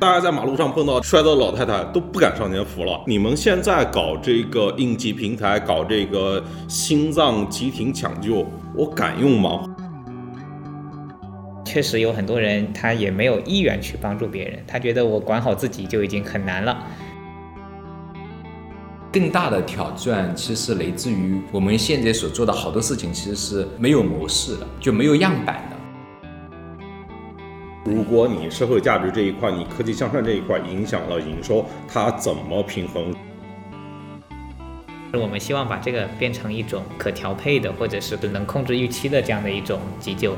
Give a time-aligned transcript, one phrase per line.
[0.00, 2.98] 大家在马路上碰到摔倒的老太太都不敢上前扶了。
[3.06, 9.62] 你们现在搞这个应急平台，搞这个心脏急停抢救，我敢用吗？
[11.66, 16.82] 确实有很多人他也没有意愿去帮助别人，他觉得我管好自己就已经很难了。
[19.12, 25.76] 更大的挑战其实来自于我们现在所做的好多事情其实是没有模式的，就没有样板的。
[27.82, 33.14] 如果你社会价值这一块，你科技向善这一块影响了营收，它怎么平衡？
[35.14, 40.36] 我们希望把这个变成一种可调配的，或者是能控制预期的这样的一种急救。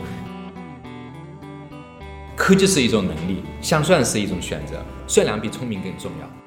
[2.36, 6.41] 科技是一种能力，向善是一种选择，善良比聪明更重要。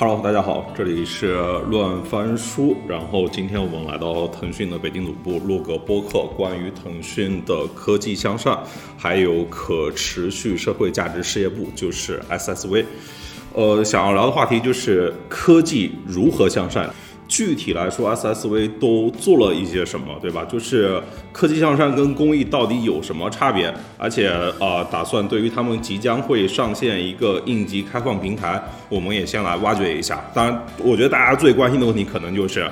[0.00, 1.34] Hello，大家好，这里是
[1.70, 2.76] 乱翻书。
[2.86, 8.56] 然后今天我们来到腾讯的北京总部录个播客，关于腾讯的科技向善，
[8.96, 12.84] 还有可持续社会价值事业部，就是 SSV。
[13.54, 16.88] 呃，想要聊的话题就是科技如何向善。
[17.28, 20.44] 具体来说，SSV 都做了一些什么，对吧？
[20.50, 23.72] 就是科技向善跟公益到底有什么差别？
[23.98, 30.24] 而且，呃，打算对于他们即将会上线一个应急开放平台，我们也先来挖掘一下。
[30.32, 32.66] 当然，我觉得大家最关心的问题可能就是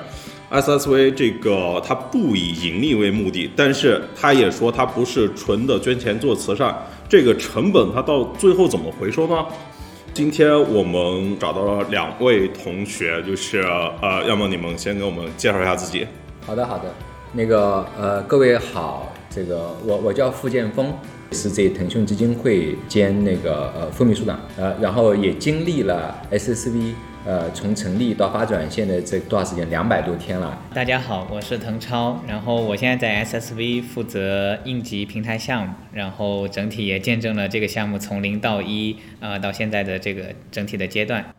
[0.51, 6.75] ，SSV 这个它不以盈利为目的，但是它也说它不是纯的捐钱做慈善，
[7.09, 9.45] 这个成本它到最后怎么回收呢？
[10.17, 13.61] 今天我们找到了两位同学，就是
[14.01, 16.07] 呃，要么你们先给我们介绍一下自己。
[16.41, 16.85] 好的，好的，
[17.35, 20.91] 那个呃，各位好，这个我我叫付建峰，
[21.33, 26.95] 是这腾讯基金会兼那个呃副秘书长，呃，然后也经历了 SSV。
[27.27, 29.69] 呃，从成立到发展，现在这多少时间？
[29.69, 30.57] 两百多天了。
[30.73, 41.35] 大家好，我是滕超，然后我现在在 SSV 负责应急平台项目，然后整体也见证了这个项目从零到一，呃，到现在的这个整体的阶段。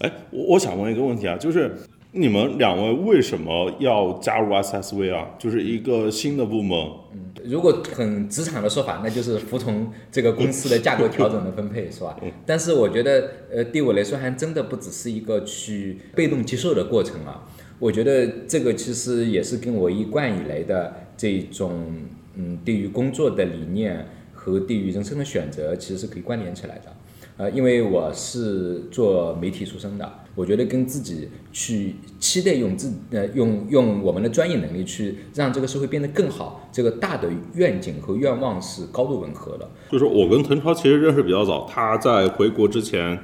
[0.00, 1.74] 哎，我我想问一个问题啊，就是。
[2.12, 5.30] 你们两位为什么要加入 SSV 啊？
[5.38, 6.76] 就是一个新的部门。
[7.12, 12.16] 嗯，如果很职场的说法，那就是服从这个公司的架构调整的分配，是吧？
[12.20, 12.32] 嗯。
[12.44, 17.46] 但是我觉得，呃，对我来说还真的不只是一个去被动接受的过程啊。
[17.78, 21.94] 我觉得这个其实也是跟我一贯以来的这种，
[22.34, 26.92] 嗯，对于工作的理念和对于人生的选择，其实是可以关联起来的。
[27.36, 39.68] 呃，因为我是做媒体出身的，我觉得跟自己去期待用自呃用用我们的专业能力去让这个社会变得更好，这个大的愿景和愿望是高度吻合的。
[39.90, 43.18] 就是我跟滕超其实认识比较早，他在回国之前，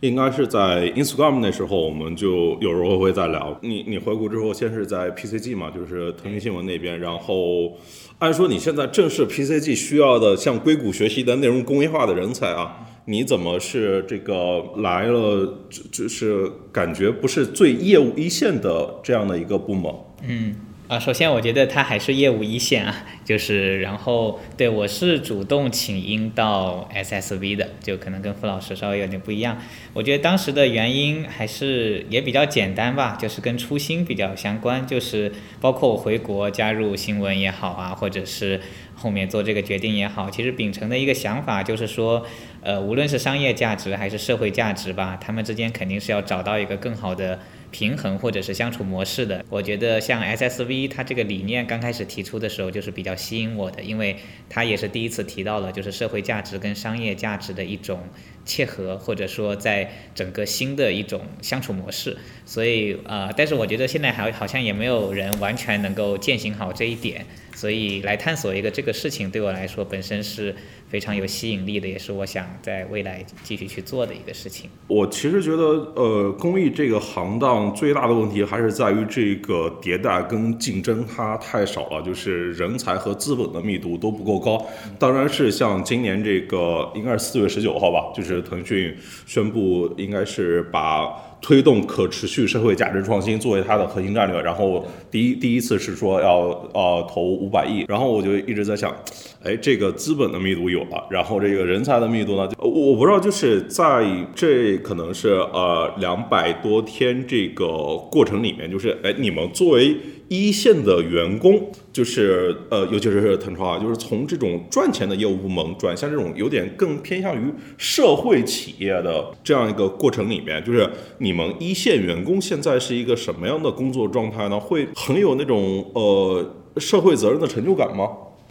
[0.00, 3.58] 应该是在 Instagram 那时候，我们就有时候会在聊。
[3.60, 7.76] 你你回国之后，先是在 PCG 嘛，就是腾讯新闻那边，然后
[8.18, 12.88] 按说你现在正是 PCG 需要的向硅谷学习的内容工业化的人才啊。
[13.06, 15.64] 你怎么是这个来了？
[15.68, 19.92] 就就是感觉不是最业务一线的这样的一个部门。
[20.26, 20.54] 嗯。
[20.88, 29.56] 啊，首先我觉得他还是业务一线啊， 就是然后对我是主动请缨到 SSV 的，就可能跟付老师稍微有点不一样。
[29.94, 38.60] 我觉得当时的原因还是也比较简单吧，就是跟初心比较相关，就是包括我回国加入新闻也好啊，或者是
[38.94, 42.26] 后面做这个决定也好，其实秉承的一个想法就是说，
[42.62, 47.38] 呃，无论是商业价值还是社会价值吧，他们之间肯定是要找到一个更好的。
[47.72, 54.14] 平衡或者是相处模式的，我觉得像 SSV 它这个理念刚开始提出的时候就是比较吸引我的，因为
[54.50, 58.00] 它也是第一次提到了就是社会价值跟商业价值的一种
[58.44, 62.14] 切合，或者说在整个新的一种相处模式。
[62.44, 67.24] 所以呃，但是我觉得现在还好像也没有人完全能够践行好这一点，
[67.54, 70.54] 所以来探索一个这个事情对我来说本身是。
[70.92, 74.68] 非常有吸引力的，也是我想在未来继续去做的一个事情。
[74.88, 75.62] 我其实觉得，
[75.94, 84.62] 呃，公益这个行当最大的问题还是在于这个迭代跟竞争它太少了，就是人才和资本的密度都不够高。
[84.98, 88.94] 当然是像今年这个，应该是四月十九号吧，就是腾讯
[89.24, 91.31] 宣布，应该是把。
[91.42, 96.42] 推动可持续社会价值创新作为它的核心战略，然后第一第一次是说要
[96.72, 98.94] 呃投五百亿，然后我就一直在想，
[99.42, 107.66] 哎，这个资本的密度有了，然后这个人才的密度呢，我我不知道就是在这可能是呃两百多天这个
[108.10, 109.96] 过程里面，就是哎你们作为。
[110.28, 124.58] 一线的员工就是呃，尤其是腾超啊，就是从这种赚钱的业务部门转向这种有点更偏向于社会企业的这样一个过程里面，就是你们一线员工现在是一个什么样的工作状态呢？
[124.58, 128.08] 会很有那种呃社会责任的成就感吗？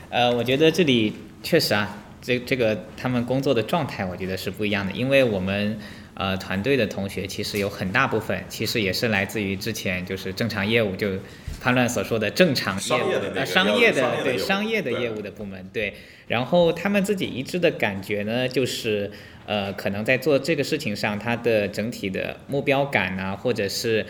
[0.09, 1.11] 呃，我觉得这里
[1.41, 5.79] 确实啊，这这个他们工作的状态，我觉得是不一样的，因为我们。
[6.13, 11.09] 呃，团队的同学其实有很大部分，其实也是来自于之前就是正常业务，就
[11.61, 15.93] 潘乱所说的正常业务，呃，商业的对商业的业务的部门，对。
[16.27, 19.11] 然后他们自己一致的感觉呢，就是
[19.45, 24.05] 呃，可能在做这个事情上，他的整体的目标感啊，或者是。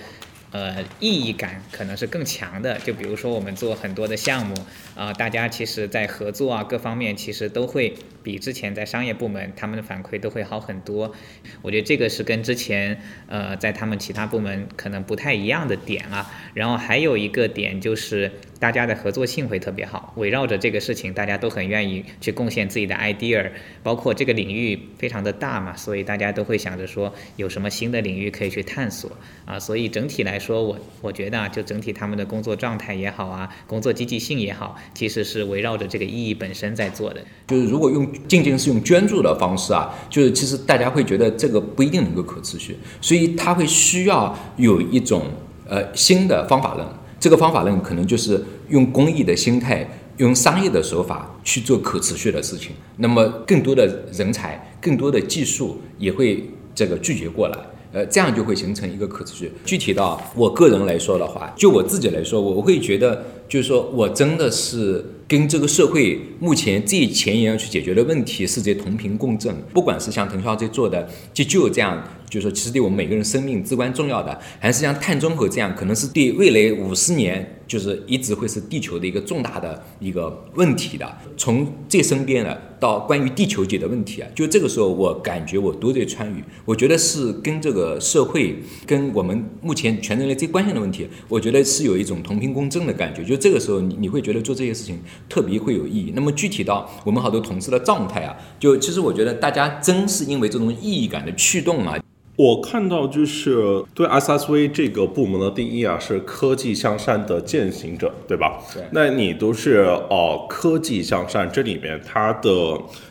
[0.51, 2.77] 呃，意义感可能是更强的。
[2.79, 4.53] 就比如说，我们做很多的项目
[4.95, 11.13] 啊，大家其实在合作啊，各方面其实都会比之前在商业部门他们的反馈都会好很多。
[11.61, 16.29] 我觉得这个是跟之前呃在他们其他部门可能不太一样的点啊。
[16.53, 18.31] 然后还有一个点就是
[18.61, 23.49] 大家的合作性会特别好，围绕着这个事情，大家都很愿意去贡献自己的 idea。
[23.81, 29.09] 包括这个领域非常的大嘛，所以大家都会想着说有什么新的领域可以去探索
[29.45, 29.57] 啊。
[29.57, 30.37] 所以整体来。
[30.41, 37.21] 说，我我觉得啊，就整体他们的工作状态也好啊，工作积极性也好，其实是围绕着这个意义本身在做的。
[37.47, 45.25] 就是如果用仅仅是用捐助的方式啊，就是其实大家会觉得这个不一定能够可持续，所以他会需要有一种
[45.69, 46.85] 呃新的方法论。
[47.21, 49.87] 这个方法论可能就是用公益的心态，
[50.17, 52.71] 用商业的手法去做可持续的事情。
[52.97, 57.57] 那么更多的人才、更多的技术也会这个拒绝过来。
[57.93, 59.51] 呃，这样就会形成一个可持续。
[59.65, 69.53] 具体到我个人来说的话，就我自己来说，我会觉得，就是说我真的是跟这个社会目前最前沿要去解决的问题是在同频共振。
[69.73, 72.01] 不管是像腾讯在做的急救这样。
[72.31, 81.17] 就是说，其实对我们每个人生命至关重要的，还是像碳中和这样，可能是对未来五十年，就是一直会是地球的一个重大的一个问题的。
[81.35, 86.41] 从这身边的到关于地球界的问题啊，就这个时候，我感觉我都在参与。
[86.63, 88.55] 我觉得是跟这个社会，
[88.87, 93.25] 跟我们目前全人类最关心的问题，我觉得是有一种同频共振的感觉。
[93.25, 94.97] 就这个时候，你你会觉得做这些事情
[95.27, 96.13] 特别会有意义。
[96.15, 101.97] 那么具体到我们好多同事的状态啊，就其实我觉得大家真是因为这种意义感的驱动啊。
[102.41, 108.59] 我看到就是对 SSV 这个部门的定义啊，是科技向善的践行者，对吧？
[108.73, 108.81] 对。
[108.91, 112.49] 那你都是哦，科技向善这里面它的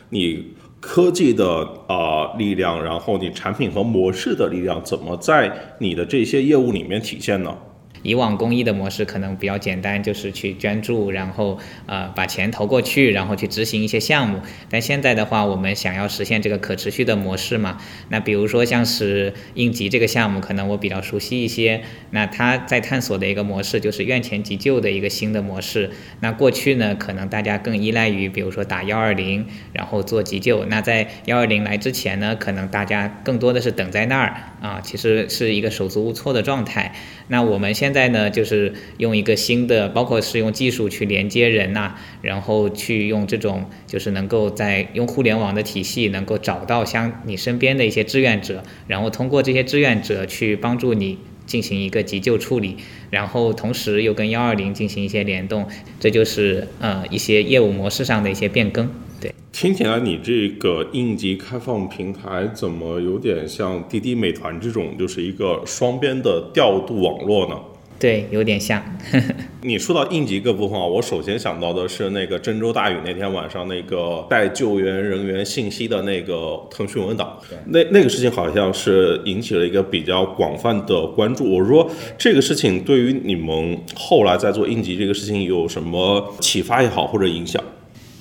[0.09, 0.47] 你
[0.81, 5.49] 科技的啊力量，然后你产品和模式的力量，怎么在
[5.79, 7.55] 你的这些业务里面体现呢？
[8.03, 14.39] 以往公益的模式可能比较简单，就是去捐助，然后呃把钱投过去，然后去执行一些项目。
[14.69, 17.77] 但现在的话，我们想要实现这个可持续的模式嘛？
[18.09, 21.81] 那比如说像是应急这个项目，可能我比较熟悉一些。
[22.11, 25.91] 那它在探索的一个模式就是院前急救的一个新的模式。
[26.19, 30.65] 那过去呢，可能大家更依赖于比如说打幺二零，然后做急救。
[30.65, 36.93] 那在幺二零来之前呢，可能大家更多的是等在那儿啊，其实是一个手足无措的状态。
[37.27, 52.77] 那我们现现在呢，就是用一个新的，包括是用技术去连接人呐，然后去用这种，就是能够在用互联网的体系，能够找到像你身边的一些志愿者，然后通过这些志愿者去帮助你进行一个急救处理，
[53.09, 55.67] 然后同时又跟幺二零进行一些联动，
[55.99, 58.89] 这就是呃一些业务模式上的一些变更。
[59.19, 67.55] 对，听起来你这个应急开放平台怎么有点像滴滴、美团这种，就是一个双边的调度网络呢？
[68.01, 68.83] 对，有点像。
[69.61, 77.37] 你说到应急各部分啊，我首先想到的是那个郑州大雨那天晚上那个带救援人员信息的那个腾讯文档，
[77.67, 81.53] 那那个事情好像是引起了一个比较广泛的关注。
[81.53, 81.87] 我说
[82.17, 87.63] 这个事情对于你们后来在做应急这个事情有什么启发也好，或者影响？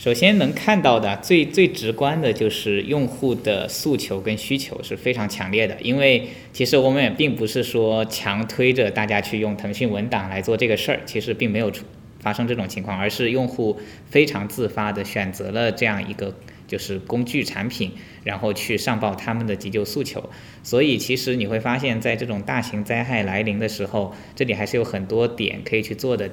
[0.01, 11.85] 首先能看到的最最直观的就是用户的诉求跟需求是非常强烈的，因为其实我们也并不是说强推着大家去用腾讯文档来做这个事儿，其实并没有出
[12.21, 13.79] 发生这种情况，而是用户
[14.09, 16.35] 非常自发的选择了这样一个
[16.67, 17.93] 就是工具产品，
[18.25, 20.31] 然后去上报他们的急救诉求。
[20.63, 26.31] 所以其实你会发现在这种大型灾害来临的时候，这里还是有很多点可以去做的。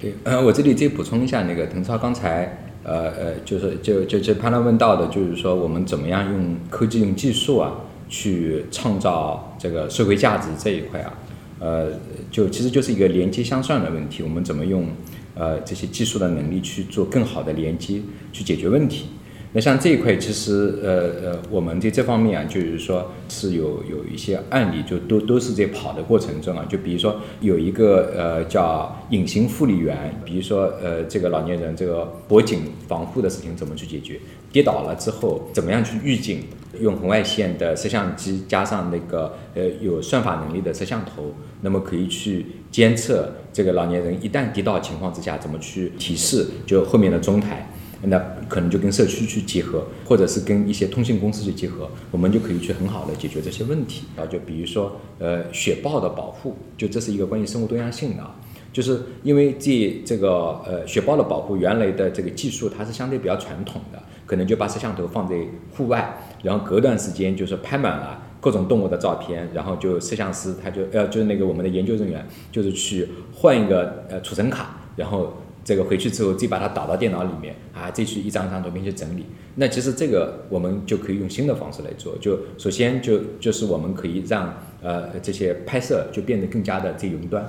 [0.00, 2.69] 对，呃，我这里再补充一下，那个腾超刚才。
[2.82, 7.72] 呃呃，就是就就就潘乐问到的，就是说我们怎么样用科技、用技术啊，
[8.08, 11.12] 去创造这个社会价值这一块啊，
[11.58, 11.88] 呃，
[12.30, 14.22] 就其实就是一个连接相算的问题。
[14.22, 14.86] 我们怎么用
[15.34, 18.00] 呃这些技术的能力去做更好的连接，
[18.32, 19.06] 去解决问题？
[19.52, 26.64] 那像这一块，其实呃呃，我们在这方面啊，就是说是有有一些案例，就都都是在跑的过程中啊。
[26.68, 34.20] 就比如说有一个呃叫隐形护理员，比如说呃这个老年人这个脖颈防护的事情怎么去解决？
[34.52, 36.44] 跌倒了之后怎么样去预警，
[36.80, 47.68] 用红外线的摄像机加上那个呃有算法能力的摄像头，那么可以去监测这个老年人一旦跌倒情况之下怎么去提示，就后面的中台。
[48.02, 54.24] 那可能就跟社区去结合，或者是跟一些通信公司去结合，我们就可以去很好的解决这些问题啊。
[54.24, 58.24] 就比如说，呃，雪豹的保护，就这是一个关于生物多样性的，
[58.72, 65.36] 就是因为这这个呃雪豹的保护，原来的这个技术它是相对比较传统的，可能就把摄像头放在
[65.76, 75.34] 户外，然后隔段时间就是拍满了各种动物的照片，然后就摄像师他就呃就是那个我们的研究人员就是去换一个呃储存卡，然后。
[75.64, 79.26] 这个回去之后，自己把它导到电脑里面啊，再去一张张图片去整理。
[79.56, 82.16] 那其实这个我们就可以用新的方式来做。
[82.18, 87.44] 就首先就就是我们可以让呃这些拍摄就变得更加的在云端，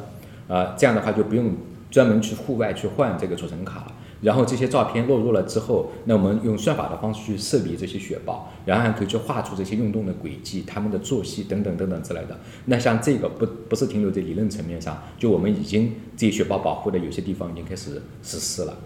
[0.47, 1.53] 啊这样的话就不用
[1.89, 3.95] 专门去户外去换这个储存卡了。
[4.21, 12.39] 然后这些照片落入了之后，那我们用算法的方式去识别这些雪豹，然后还可以去画出这些运动的轨迹、它们的作息等等等等之类的。
[12.65, 18.77] 那像这个不不是停留在理论层面上，就我们已经这些雪豹保护的有些地方已经开始实施了。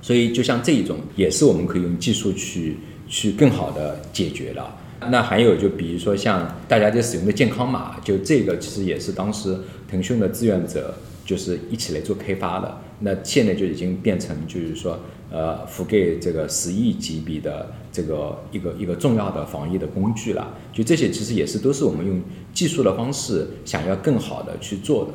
[0.00, 2.76] 所以就像这一种，也是我们可以用技术去
[3.08, 4.64] 去更好的解决的。
[5.10, 9.58] 那还有就比如说像大家在使用的健康码，就这个其实也是当时
[9.90, 10.94] 腾讯的志愿者。
[11.26, 14.98] 就是一起来做开发的，那现在就已经变成就是说，
[15.30, 20.56] 呃，覆盖这个十亿级别的这个一个一个重要的防疫的工具了。
[20.72, 22.18] 就这些其实也是都是我们用
[22.54, 25.10] 技术的方式想要更好的去做的。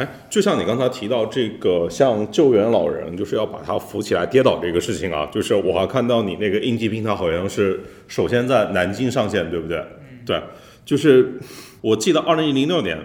[0.00, 9.84] 哎，就像你刚才提到这个，像救援老人，就是要把他扶起来跌倒这个事情啊，就是我还看到你那个应急平台好像是首先在南京上线，对不对？
[10.24, 10.40] 对，
[10.84, 11.40] 就是
[11.80, 12.96] 我记得二零零六年。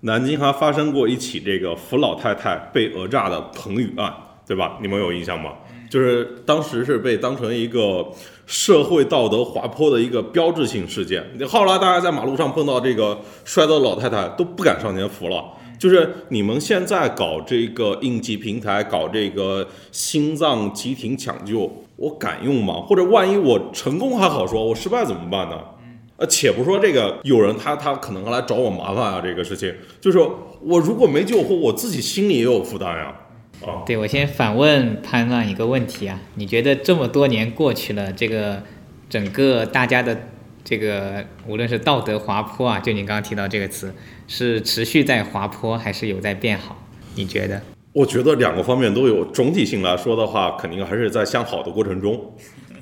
[0.00, 4.14] 南京还发生过一起这个扶老太太被讹诈的彭宇案，
[4.46, 4.78] 对吧？
[4.80, 5.52] 你们有印象吗？
[5.90, 8.06] 就是当时是被当成一个
[8.46, 11.24] 社会道德滑坡的一个标志性事件。
[11.48, 15.44] 后来大家在马路上碰到这个摔倒的老太太都不敢上前扶了。
[15.78, 22.74] 就是你们现在搞这个应急平台，搞这个心脏急停抢救，我敢用吗？
[22.74, 25.56] 或者万一我成功还好说，我失败怎么办呢？
[26.18, 30.18] 呃，且不说这个有人他他可能来找我麻烦啊，这个事情就是
[30.60, 33.14] 我如果没救活，我自己心里也有负担呀。
[33.64, 38.62] 啊，对我先反问潘浪一个问题啊，你觉得这么多年过去了，这个
[39.08, 40.16] 整个大家的
[40.64, 43.94] 这个无论是道德滑坡啊，就你刚刚提到这个词，
[44.26, 46.84] 是持续在滑坡还是有在变好？
[47.14, 47.62] 你觉得？
[47.92, 52.32] 我觉得两个方面都有，总体性来说的话，肯定还是在向好的过程中。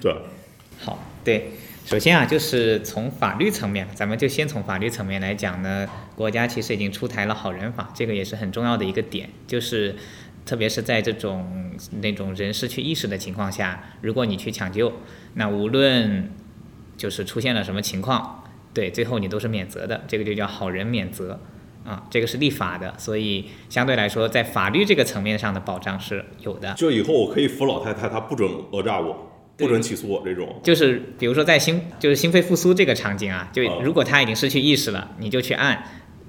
[0.00, 0.14] 对，
[0.78, 1.50] 好，对。
[1.86, 9.94] 首先啊，就是从法律层面，咱们就先从法律层面来讲呢，国家其实已经出台了好人法，这个也是很重要的一个点，就是
[10.44, 14.94] 特别是在这种那种人失去意识的情况下，如果你去抢救，
[15.34, 16.32] 那无论
[16.96, 18.42] 就是出现了什么情况，
[18.74, 21.38] 对，最后你都是免责的，这个就叫好人免责
[21.84, 26.74] 啊，这个是立法的，所以相对来说，在法律这个层面上的保障是有的。
[26.74, 29.25] 就以后我可以扶老太太，她不准讹诈我。
[29.56, 35.82] 不准起诉我这种，就是比如说在心就是心肺复苏这个场景啊，就如果他已经失去意识了，你就去按，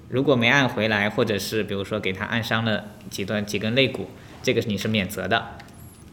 [0.07, 4.09] 如果没按回来，或者是比如说给他按伤了几段几根肋骨，
[4.41, 5.57] 这个你是免责的，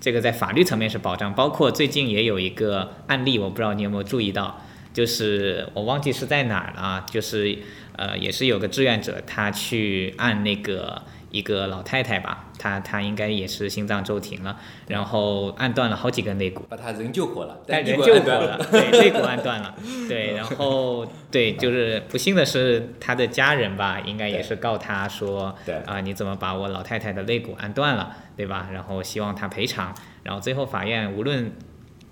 [0.00, 1.33] 这个在法律层面是保障。
[1.35, 7.56] 包括最近也有一个案例，我不知道你有没有注意到，就是我忘记是在哪儿了，啊就是
[7.97, 11.02] 呃也是有个志愿者他去按那个。
[11.35, 19.75] 一个老太太吧，她她应该也是心脏骤停了，然后按断了好几根肋骨，把她人救活了，但人救活了，对，肋骨按断了，
[20.09, 28.69] 对，然后对，就是不幸的是她的家人吧，应该也是告他说，对啊，你怎么把我老太太的肋骨按断了，对吧？
[28.73, 31.50] 然后希望他赔偿，然后最后法院无论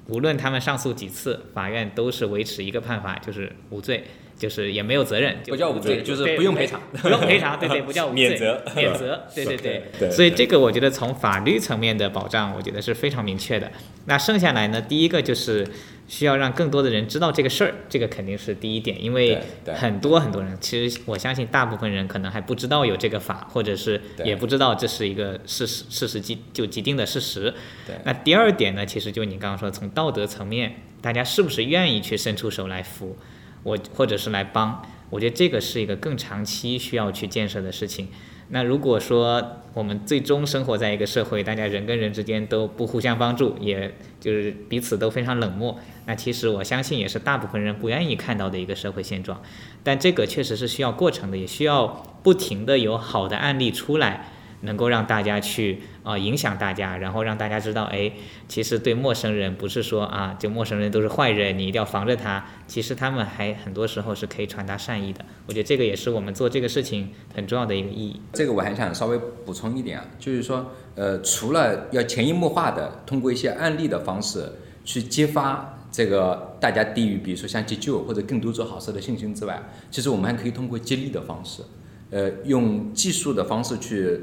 [0.09, 4.05] 无论他们上诉几次，法院都是维持一个判罚，就是无罪。
[4.43, 9.57] 就是也没有责任，不叫无罪，就是不用赔偿，不用赔偿，对对， 不叫无罪，免责，免责，对对
[10.01, 10.11] 对。
[10.11, 13.71] 所以这个我觉得从法律层面的保障，我觉得是非常明确的。
[14.07, 15.65] 那剩下来呢，第一个就是
[16.09, 19.39] 需要让更多的人知道这个事儿，这个肯定是第一点，因为
[19.77, 27.55] 很多很多人，其实我相信大部分人可能还不知道有这个法，或者是也不知道这是一个事实，事实既就既定的事实。
[28.03, 33.17] 那第二点呢，其实就你刚刚说，从道德层面，大家是不是愿意去伸出手来扶？
[33.63, 38.09] 我或者是来帮，我觉得这个是一个更长期需要去建设的事情。
[38.49, 49.41] 那如果说我们最终生活在一个社会，大家人跟人之间都不互相帮助，也就是彼此都非常冷漠，那其实我相信也是大部分人不愿意看到的一个社会现状。
[49.83, 51.87] 但这个确实是需要过程的，也需要
[52.23, 54.27] 不停的有好的案例出来，
[54.61, 58.13] 能够让大家去啊、影响大家，然后让大家知道，哎，
[58.49, 62.45] 其实对陌生人不是说啊，就陌生人都是坏人，你一定要防着他。
[62.67, 65.25] 其实他们还很多时候是可以传达善意的。
[65.47, 68.21] 我觉得这个也是我们做这个事情很重要的一个意义。
[68.33, 74.53] 这个我还想稍微补充一点啊，就是说，呃，除了要潜移默化的通过一些案例的方式
[74.85, 81.63] 去激发这个大家对于比如说像急救或者更多做好事的信心之外，其实我们还可以通过激励的方式，
[82.11, 84.21] 呃，用技术的方式去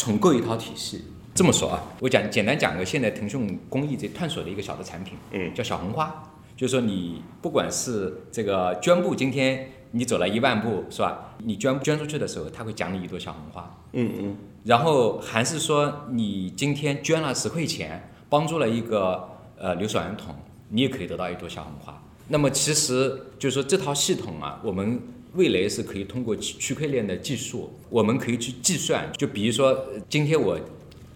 [0.00, 1.04] 重构一套体系。
[1.34, 6.24] 这么说啊，我讲简单讲个现在腾讯公益这探索的一个小的产品，嗯叫小红花。
[6.56, 11.34] 就是说你不管是这个捐步，今天你走了一万步是吧？
[11.44, 13.78] 你捐捐出去的时候，他会奖你一朵小红花。
[13.92, 19.28] 嗯嗯然后还是说你今天捐了十块钱，帮助了一个
[19.58, 20.34] 呃留守儿童，
[20.70, 22.02] 你也可以得到一朵小红花。
[22.28, 25.00] 那么其实就是说这套系统啊，我们
[25.34, 30.58] 未来是可以通过区块链的技术，我们可以去计算，就比如说今天我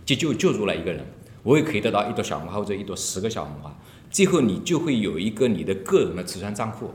[0.07, 1.05] 急救救助了一个人，
[1.43, 3.77] 我也可以得到一朵小红花或者一朵十个小红花，
[4.11, 6.91] 最后你就会有一个你的个人的慈善账户，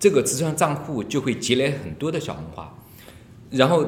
[0.00, 2.76] 这个慈善账户就会积累很多的小红花，
[3.50, 3.86] 然后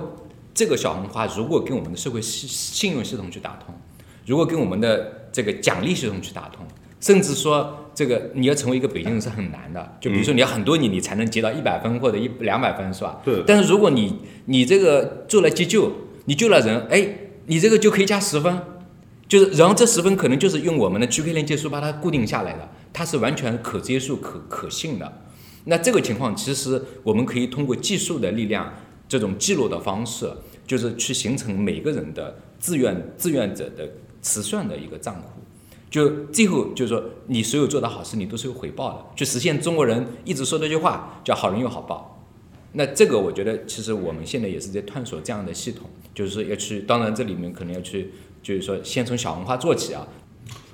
[0.54, 3.74] 这个小红花如果跟我们的社会信信用系统去打通，
[4.26, 6.64] 如果跟我们的这个奖励系统去打通，
[7.00, 13.20] 甚至说这个你要成为一个北京人是很难的，就比如说你要很多年你才能接到一百分或者一两百分是吧？
[13.24, 15.92] 对但是如果你你这个做了急救，
[16.24, 17.08] 你救了人，哎，
[17.46, 18.58] 你这个就可以加十分，
[19.28, 25.20] 就是然后这十分可能就是用我们的区块链技术把它固定下来的，它是完全可接受、可可信的。
[25.66, 28.74] 那这个情况，其实我们可以通过技术的力量，
[29.08, 30.30] 这种记录的方式，
[30.66, 33.88] 就是去形成每个人的志愿志愿者的
[34.20, 35.40] 慈善的一个账户。
[35.94, 42.20] 就最后就是说，你所有做的好事，你都是有回报的，去实现中国人一直说的一句话，叫“好人有好报”。
[42.74, 48.10] 那这个我觉得，其实我们现在也是在探索这样的系统，就是说要去，当然这里面可能要去，
[48.42, 50.04] 就是说先从小红花做起啊，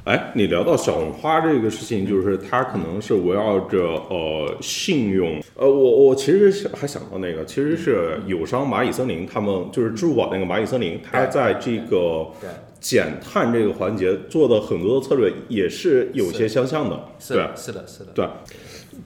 [0.05, 12.49] 哎，你聊到小红花这个事情，就是它可能是围绕着呃信用，呃，我我其实还想到那个，其实是友商蚂蚁森林，他们就是支付宝那个蚂蚁森林，它在这个对，
[12.81, 18.27] 减碳这个环节做的很多的策略也是有些相像的，对是的，是的，是的，对。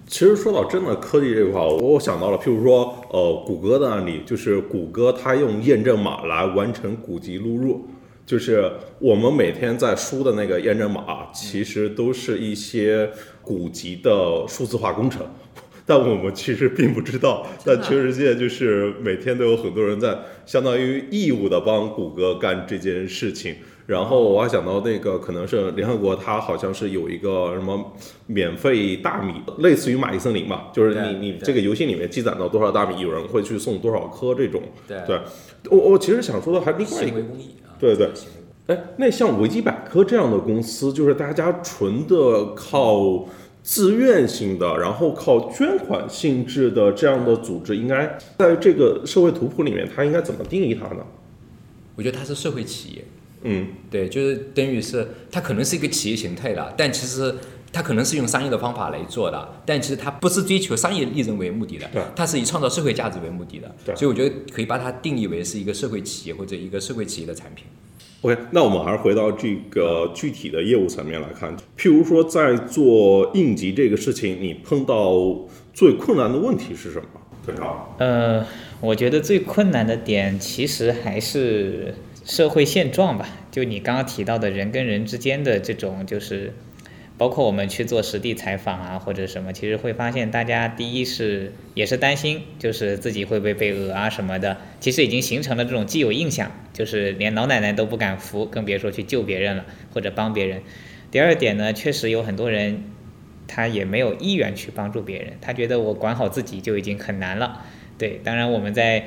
[0.07, 7.87] 其实说到真的科技这块儿，我想到了，譬如说，呃，谷歌的案例，就是谷歌它用验证码来完成古籍录入，
[8.27, 13.11] 就是我们每天在输的那个验证码，其实都是一些
[13.43, 15.27] 古籍的数字化工程。
[15.87, 23.55] 但我们其实并不知道，但全世界就是每天都有很多人在相当于义务的帮谷歌干这件事情。
[23.87, 27.93] 然后我还想到那个可能是联合国，它好像是有一个什么
[28.27, 34.63] 免费大米，类似于蚂蚁森林吧，就是你你这个游戏里面积攒到多少大米，有人会去送多少颗这种。
[34.89, 35.21] 对对，
[35.71, 37.23] 我我其实想说的还另外一个
[37.79, 38.09] 对对
[38.67, 43.27] 哎，那像维基百科这样的公司，就是大家纯的靠
[43.63, 51.05] 自愿性的，然后靠捐款性质的这样的组织，应该在这个社会图谱里面，它应该怎么定义它呢？
[51.97, 53.05] 我觉得它是社会企业，
[53.45, 57.35] 嗯，对，就是等于是它可能是一个企业形态的，但其实
[57.73, 67.65] 它可能是用商业的方法来做的，但其实它不是追求商业利润为目的的对，它是以创造社会价值为目的的，对所以我觉得可以把它定义为是一个社会企业或者一个社会企业的产品。
[68.23, 75.13] OK，那我们还是回到这个具体的业务层面来看，譬如说在做应急这个事情，你碰到
[75.75, 77.07] 最困难的问题是什么？
[77.45, 78.47] 对啊，呃，
[78.81, 86.55] 我觉得最困难的点其实还是社会现状吧，就你刚刚提到的人跟人之间的这种，就是
[87.19, 100.63] 包括我们去做实地采访啊或者什么，其实会发现大家第一是也是担心，就是自己会不会被讹啊什么的，其实已经形成了这种既有印象，就是连老奶奶都不敢扶，更别说去救别人了或者帮别人。
[101.11, 102.85] 第二点呢，确实有很多人
[103.47, 107.67] 他也没有意愿去帮助别人，他觉得我管好自己就已经很难了。
[107.97, 109.07] 对，当然我们在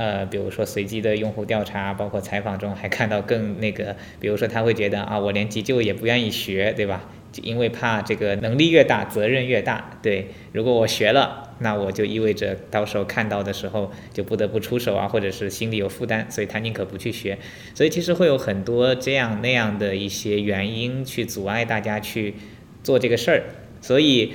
[0.00, 7.10] 呃，比如说随机的用户调查，包括采访中还看到更那个，比如说他会觉得啊，我连急救也不愿意学，对吧？
[7.42, 9.98] 因为怕这个能力越大，责任越大。
[10.02, 17.36] 对，如果我学了，那我就意味着到时候看到的时候就不得不出手啊，或者是心里有负担，所以他宁可不去学。
[17.74, 22.36] 所以其实会有很多这样那样的一些原因去阻碍大家去
[22.82, 23.42] 做这个事儿。
[23.82, 24.32] 所以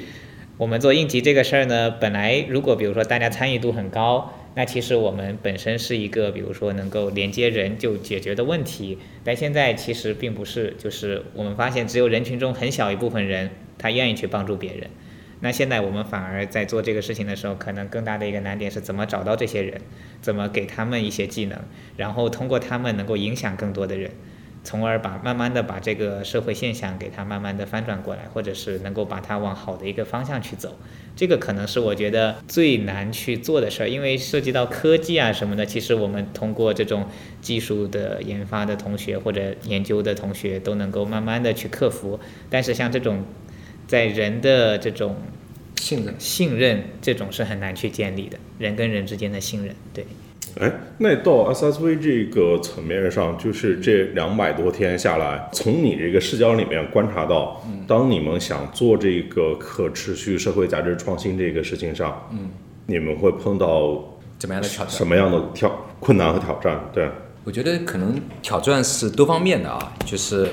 [0.57, 14.89] 我们做应急这个事儿呢，本来如果比如说大家参与度很高，那其实我们本身是一个比如说能够连接人就解决的问题，但现在其实并不是，就是我们发现只有人群中很小一部分人他愿意去帮助别人。
[15.41, 19.81] 那现在我们反而在做这个事情的时候，可能更大的一个难点是怎么找到这些人，
[20.21, 21.59] 怎么给他们一些技能，
[21.97, 24.11] 然后通过他们能够影响更多的人，
[24.65, 30.77] 从而把慢慢的把这个社会现象给它慢慢的翻转过来，或者是能够把它往好的一个方向去走。
[31.15, 37.05] 这个可能是我觉得最难去做的事儿，因为涉及到科技啊什么的，其实我们通过这种
[37.41, 43.23] 技术的研发的同学或者研究的同学都能够慢慢的去克服，但是像这种
[43.87, 45.15] 在人的这种
[45.77, 46.15] 信任。
[46.19, 50.05] 信任，这种是很难去建立的，人跟人之间的信任，对。
[50.59, 62.49] 哎，那到 SSV 这个层面上，就是这两百多天下来，从你这个视角里面观察到，当你们想做这个可持续社会价值创新这个事情上，嗯，
[62.85, 64.93] 你们会碰到怎么样的挑战？
[64.93, 66.79] 什么样的挑困难和挑战？
[66.93, 67.09] 对，
[67.43, 70.47] 我觉得可能挑战是多方面的啊，就是，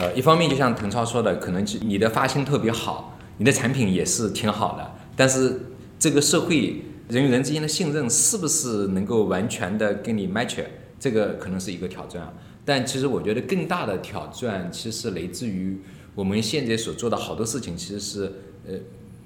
[0.00, 5.60] 呃，一方面就像腾超说的，可能是你的发心特别好，你的产品也是挺好的，但是
[5.98, 10.64] 这个社会人与人之间的信任是不是能够完全的跟你 match，
[10.98, 12.32] 这个可能是一个挑战啊。
[12.64, 15.78] 但其实我觉得更大的挑战其实来自于
[16.14, 18.32] 我们现在所做的好多事情其实是
[18.66, 18.74] 呃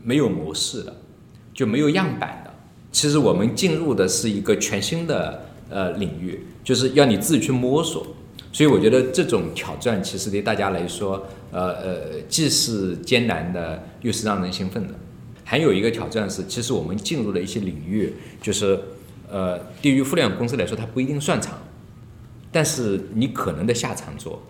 [0.03, 0.97] 没有模式的，
[1.55, 2.53] 就没有样板的。
[2.91, 8.07] 其实我们进入的是一个全新的呃领域，就是要你自己去摸索。
[8.51, 14.95] 所以我觉得这种挑战其实对大家来说，呃呃，既是艰难的，又是让人兴奋的。
[15.51, 18.79] 还有一个挑战是，其实我们进入了一些领域，就是
[19.31, 21.59] 呃，对于互联网公司来说，它不一定算长，
[22.53, 24.43] 但是你可能的下场做，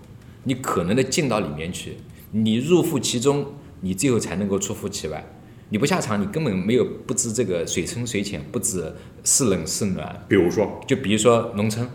[0.42, 1.98] 你可能的进到里面去，
[2.32, 3.46] 你入腹其中，
[3.82, 5.24] 你最后才能够出乎其外。
[5.68, 10.26] 你不下场，你根本没有不知这个水深水浅，不知是冷是暖。
[10.26, 11.88] 比如说，就比如说农村，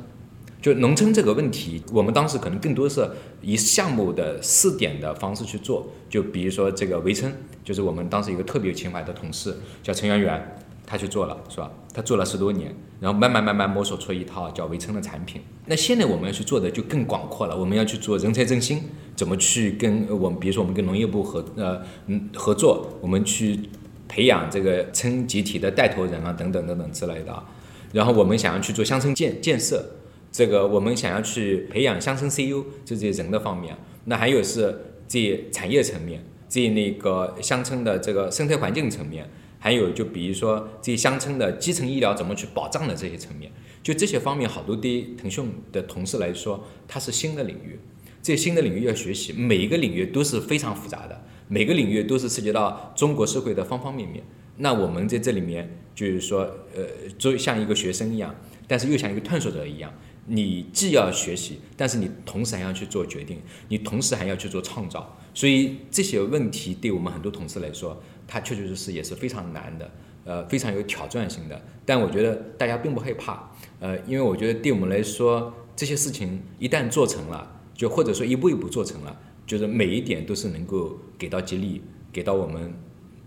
[0.63, 3.05] 就农村这个问题，我们当时可能更多是
[3.41, 5.85] 以项目的试点的方式去做。
[6.09, 7.29] 就比如说这个围村，
[7.65, 11.69] 就是我们当时一个特别有情怀的同事叫陈圆圆，他去做了，是吧？
[11.93, 15.41] 他做了十多年，然后慢慢慢慢摸索出一套叫围村的产品。
[15.65, 18.83] 那现在我们要去做的就更广阔了，我们要去做人才振兴，
[19.17, 23.59] 怎么去跟我们比如说我们跟农业部合呃嗯合作，我们去
[24.07, 27.43] 培养这个村集体的带头人啊等等等等之类的。
[27.91, 29.85] 然后我们想要去做乡村建建设，
[30.33, 43.51] 这个我们想要去培养乡村 CEO 这些人的方面，那还有是这产业层面，这那个乡村的这个生态环境层面，还有就比如说这乡村的基层医疗怎么去保障的这些层面，
[43.83, 47.79] 就这些方面，好多对腾讯的同事来说，它是新的领域，
[48.23, 54.23] 这新的领域要学习，每一个领域都是非常复杂的，每个领域都是涉及到中国社会的方方面面。
[54.57, 56.41] 那我们在这里面就是说，
[56.75, 56.83] 呃，
[57.17, 58.35] 就像一个学生一样，
[58.67, 59.91] 但是又像一个探索者一样，
[60.25, 65.17] 你既要学习，但是你同时还要去做决定，你同时还要去做创造。
[65.33, 69.91] 所以这些问题对我们很多同事来说，它确确实实也是非常难的，
[70.23, 71.61] 呃，非常有挑战性的。
[71.85, 81.81] 但我觉得大家并不害怕，呃，因为我觉得对我们来说，这些事情一旦做成了，就或者说一步一步做成了，就是每一点都是能够给到激励，
[82.13, 82.73] 给到我们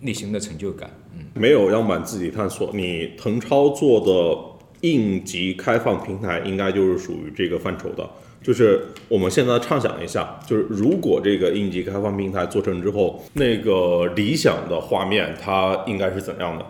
[0.01, 0.91] 内心的成就感。
[1.13, 4.56] 嗯，没有样板自己探索，你 腾超做的
[4.93, 8.09] 应急开放平台应该就是属于这个范畴的。
[8.43, 16.65] 就是我们现在畅想一下，就是如果这个应急开放平台做成之后，那个理想的画面它应该是怎样的？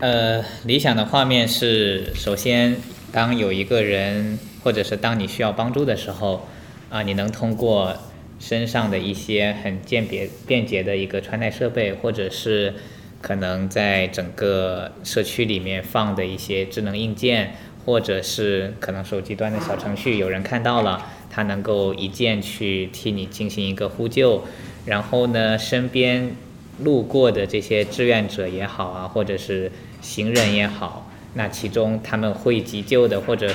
[0.00, 2.76] 呃，理想的画面是，首先，
[3.10, 6.46] 当有一个人，或者是当你需要帮助的时候，
[6.90, 7.94] 啊，你能通过
[8.38, 12.74] 身上的一些很鉴别便捷的一个穿戴设备，或者是
[13.20, 17.54] 可能在整个社区里面放的一些智能硬件，
[17.84, 24.44] 或者是可能手机端的小程序，有人看到了，他能够一键去替你进行一个呼救，
[24.86, 26.36] 然后呢，身边
[26.80, 33.54] 路过的这些志愿者也好啊，或者是行人也好，那其中他们会急救的，或者是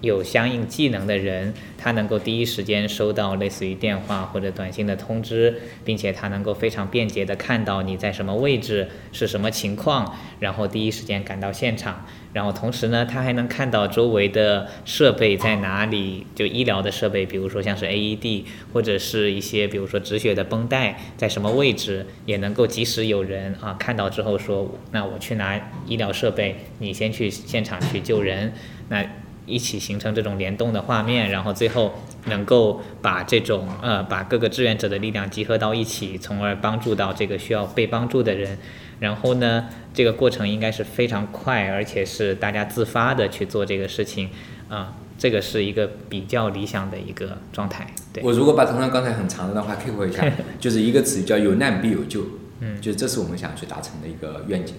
[0.00, 12.06] 有相应技能的人，他能够第一时间收到类似于电话或者短信的通知，并且他能够非常便捷的看到你在什么位置，是什么情况，然后第一时间赶到现场。
[12.32, 28.52] 然后同时呢，他还能看到周围的设备在哪里，就医疗的设备，比如说像是 AED 或者是一些比如说止血的绷带在什么位置，也能够及时有人啊看到之后说，那我去拿医疗设备，你先去现场去救人，
[28.88, 29.04] 那
[29.50, 31.92] 一起形成这种联动的画面，然后最后
[32.26, 38.56] 能够把这种呃把各个志愿者的力量集合到一起，从而帮助到这个需要被帮助的人。
[39.00, 44.28] 然后呢，这个过程应该是非常快，而且是大家自发的去做这个事情，
[44.68, 47.86] 啊、这个是一个比较理想的一个状态。
[48.12, 52.22] 对，我如果把腾讯刚才很长的那话概括一下，就是一个词叫有难必有救。
[52.60, 54.74] 嗯，就这是我们想去达成的一个愿景。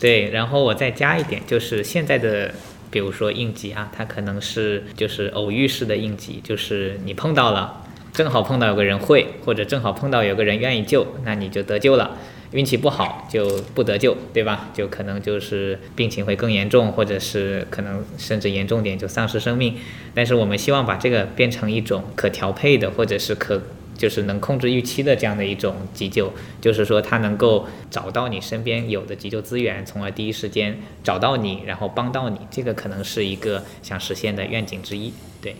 [0.00, 2.52] 对，然后我再加一点，就是现在的，
[2.90, 12.16] 比如说应急啊，它可能是就是偶遇式的应急，就是你碰到了，正好碰到有个人会，或者正好碰到有个人愿意救，那你就得救了。
[12.52, 14.70] 运气不好就不得救，对吧？
[14.72, 19.74] 就可能就是病情会更严重，或者是可能甚至严重点就丧失生命。
[20.14, 23.62] 但是我们希望把这个变成一种可调配的，或者是可。
[23.96, 32.38] 就是能控制预期的这样的一种急救，就是说它能够找到你身边有的急救资源，从而第一时间找到你，然后帮到你。
[32.50, 35.12] 这个可能是一个想实现的愿景之一。
[35.40, 35.56] 对，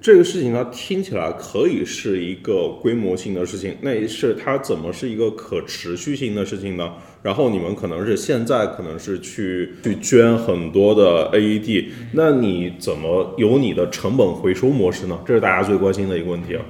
[0.00, 6.94] 这个事情呢，听起来可以是一个规模性的事情，那是它怎么是一个可持续性的事情呢？
[7.22, 15.18] 然后你们可能是现在可能是去去捐很多的 AED，那你怎么有你的成本回收模式呢？
[15.26, 16.62] 这是大家最关心的一个问题啊。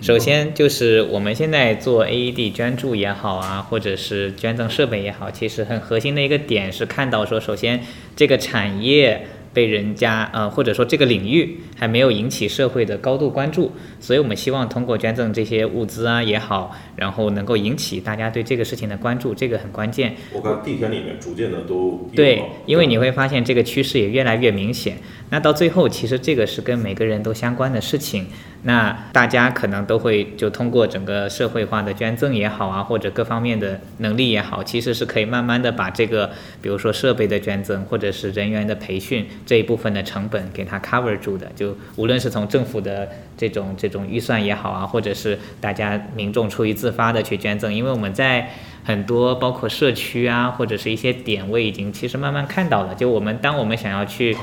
[0.00, 7.80] 首先就是我们现在做 AED 捐助也好啊，或者是捐赠设备也好，其实很核心的一个点是看到说，首先
[8.14, 9.26] 这个产业。
[9.56, 20.14] 被人家呃，或者说这个领域还没有引起社会的高度关注，所以我们希望通过捐赠这些物资啊也好，然后能够引起大家对这个事情的关注，这个很关键。
[20.34, 24.98] 我看地铁里面逐渐的都对，因为你会发现这个趋势也越来越明显。
[25.30, 28.26] 那到最后，其实这个是跟每个人都相关的事情。
[28.62, 41.46] 那大家可能都会就通过整个社会化的捐赠也好啊，或者各方面的能力也好，其实是可以慢慢的把这个，比如说设备的捐赠，或者是人员的培训这一部分的成本给它 cover 住的。
[41.54, 48.50] 就无论是从政府的这种这种预算也好啊，或者是大家民众出于自发的去捐赠，因为我们在
[48.84, 54.36] 很多包括社区啊，或者是一些点位已经其实慢慢看到了，就我们当我们想要去。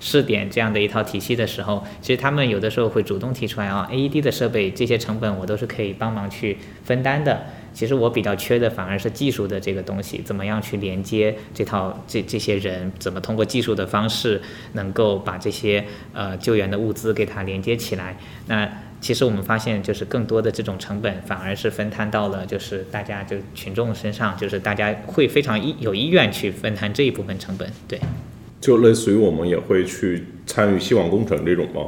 [0.00, 7.44] 试点这样的一套体系的时候，其实他们有的时候会主动提出来啊，AED 的设备这些成本我都是可以帮忙去分担的。
[7.72, 18.16] 其实我比较缺的反而是技术的这个东西，怎么样去连接这套这这些人，怎么通过技术的方式能够把这些呃救援的物资给它连接起来。
[18.48, 18.68] 那
[19.00, 28.00] 其实我们发现，就是更多的这种成本反而是分摊到了就是大家就群众身上，就是大家会非常意有意愿去分摊这一部分成本，对。
[28.60, 31.82] 就类似于我们也会去参与希望工程这种吗？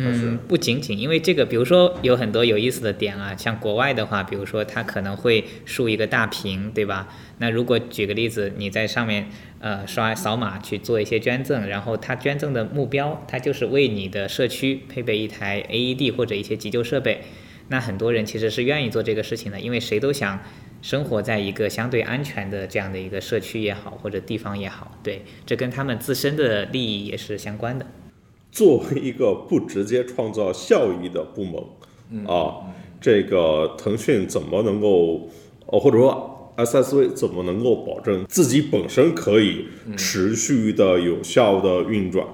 [0.00, 7.08] 嗯，不仅仅，因为这个，比如说有很多有意思的点啊，像国外的话，比如说它可能会竖一个大屏，对吧？
[7.38, 9.26] 那如果举个例子，你在上面
[9.58, 17.22] 呃刷扫码去做一些捐赠，然后它捐赠的目标，它就是为你的社区配备一台 AED 或者一些急救设备，
[17.70, 20.40] 那很多人其实是愿意做这个事情的，因为谁都想。
[20.80, 27.86] 生活在一个相对安全的这样的一个社区也好，或者地方也好，对，这跟他们自身的利益也是相关的。
[28.50, 32.64] 作为一个不直接创造效益的部门，啊，
[33.00, 35.28] 这个腾讯怎么能够，
[35.66, 42.26] 呃，或者说 SSV 怎么能够保证自己本身可以持续的有效的运转？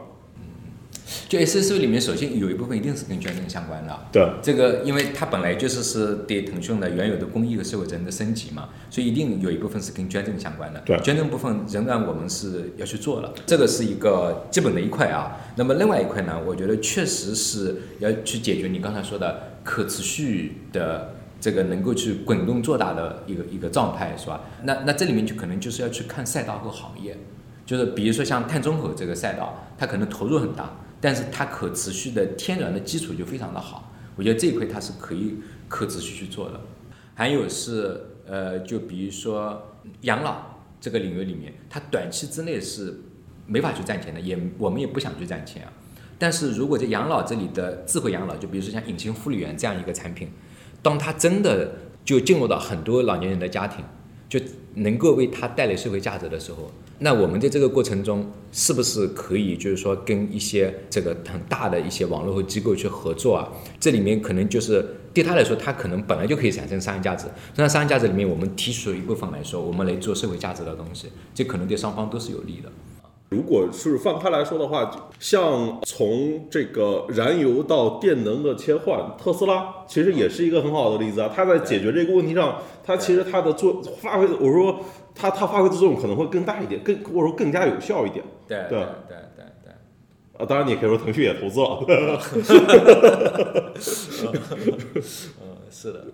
[1.29, 4.07] 就 S S V 里面，首先有一部分一定是跟捐赠相关的。
[4.12, 10.81] 对，这个因为它本来就是是对腾讯的原有的公益和社会责任的升级嘛，所以一定有一部分是跟捐赠相关的。
[10.85, 15.37] 对，捐赠部分仍然我们是要去做了，这个是一个基本的一块啊。
[15.57, 24.40] 那么另外一块呢，我觉得确实是要去解决你刚才说的可持续的这个能够去滚动做大的一个一个状态，是吧？
[24.62, 27.16] 那那这里面就可能就是要去看赛道和行业，
[27.66, 30.70] 就是比如说像碳中和这个赛道，它可能投入很大。
[31.04, 35.34] 但是它可持续的天然的基础就非常的好，我觉得这一块它是可以
[35.68, 36.58] 可持续去做的。
[37.14, 43.02] 还有是呃，就比如说养老这个领域里面，它短期之内是
[43.46, 45.72] 没法去赚钱的，也我们也不想去赚钱啊。
[46.18, 50.30] 但是如果在养老这里的智慧养老，就比如说像隐形护理员这样一个产品，
[50.80, 51.70] 当它真的
[52.02, 53.84] 就进入到很多老年人的家庭，
[54.26, 54.40] 就
[54.76, 56.72] 能够为他带来社会价值的时候。
[56.98, 63.48] 那我们在这个过程中，是不是可以就是说跟一些这个很大的一些网络和机构去合作啊？
[63.80, 67.26] 这里面可能就是对他来说，他可能本来就可以产生商业价值。
[67.57, 72.70] 那商业价值里面，我们提取一部分来说，我们来做社会价值的东西，这可能对双方都是有利的。
[73.30, 81.33] 如果是放开来说的话，像从这个燃油到电能的切换，特斯拉其实也是一个很好的例子啊。
[81.35, 84.78] 它在解决这个问题上，它其实它的做发挥，我说。
[85.14, 88.24] 它它发挥的作用可能会更大一点，更或者说更加有效一点。
[88.48, 89.72] 对对对对对。
[90.37, 91.79] 啊，当然你也可以说腾讯也投资了。
[95.40, 96.05] 嗯，是的。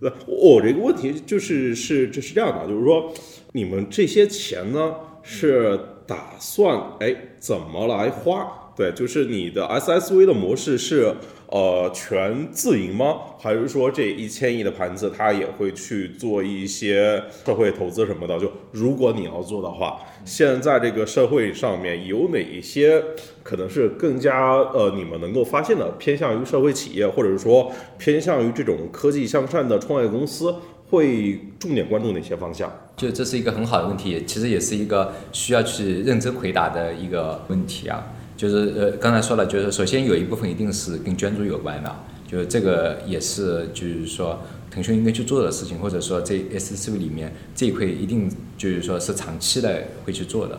[0.00, 3.12] 那我这个问题就是是这是这样的，就是说
[3.52, 8.69] 你们这些钱呢是打算哎怎么来花？
[8.80, 11.14] 对，就是你的 SSV 的模式是
[11.48, 13.16] 呃全自营吗？
[13.38, 18.40] 还是说这一千亿的盘子它也会去做一些社会投资什么的？
[18.40, 23.04] 就如果你要做的话，现在这个社会上面有哪一些
[23.42, 30.54] 可能是更加呃你们能够发现的，偏向于社会企业，或者是说偏向于这种科技向善的创业公司，
[30.88, 32.72] 会重点关注哪些方向？
[32.96, 38.02] 就这是一个很好的问题，其实也是一个需要去认真回答的一个问题啊。
[38.40, 41.94] 就是呃，刚才说了，就是首先有一部分一定是跟捐助有关的，
[42.26, 50.58] 就是这个也是就是说腾讯应该去做的事情，或者说这 S C 里面这一块一定就是说是长期的会去做的，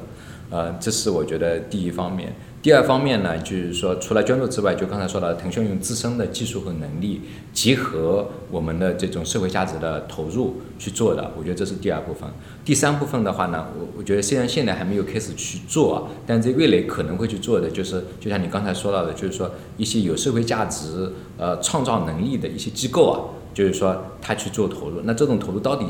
[0.52, 2.36] 呃，这是我觉得第一方面。
[2.62, 7.22] 第二方面呢，就是说，除了捐助之外，就刚才说的，腾讯用自身的技术和能力，
[7.52, 12.30] 结合我们的这种社会价值的投入去做的，我觉得这是第二部分。
[12.64, 23.18] 第三部分的话呢，我我觉得虽然现在还没有开始去做，但在未来可能会去做的，就是就像你刚才说到的，就是说一些有社会价值、呃创造能力的一些机构啊，
[23.56, 25.88] 就是说他去做投入，那这种投入到底？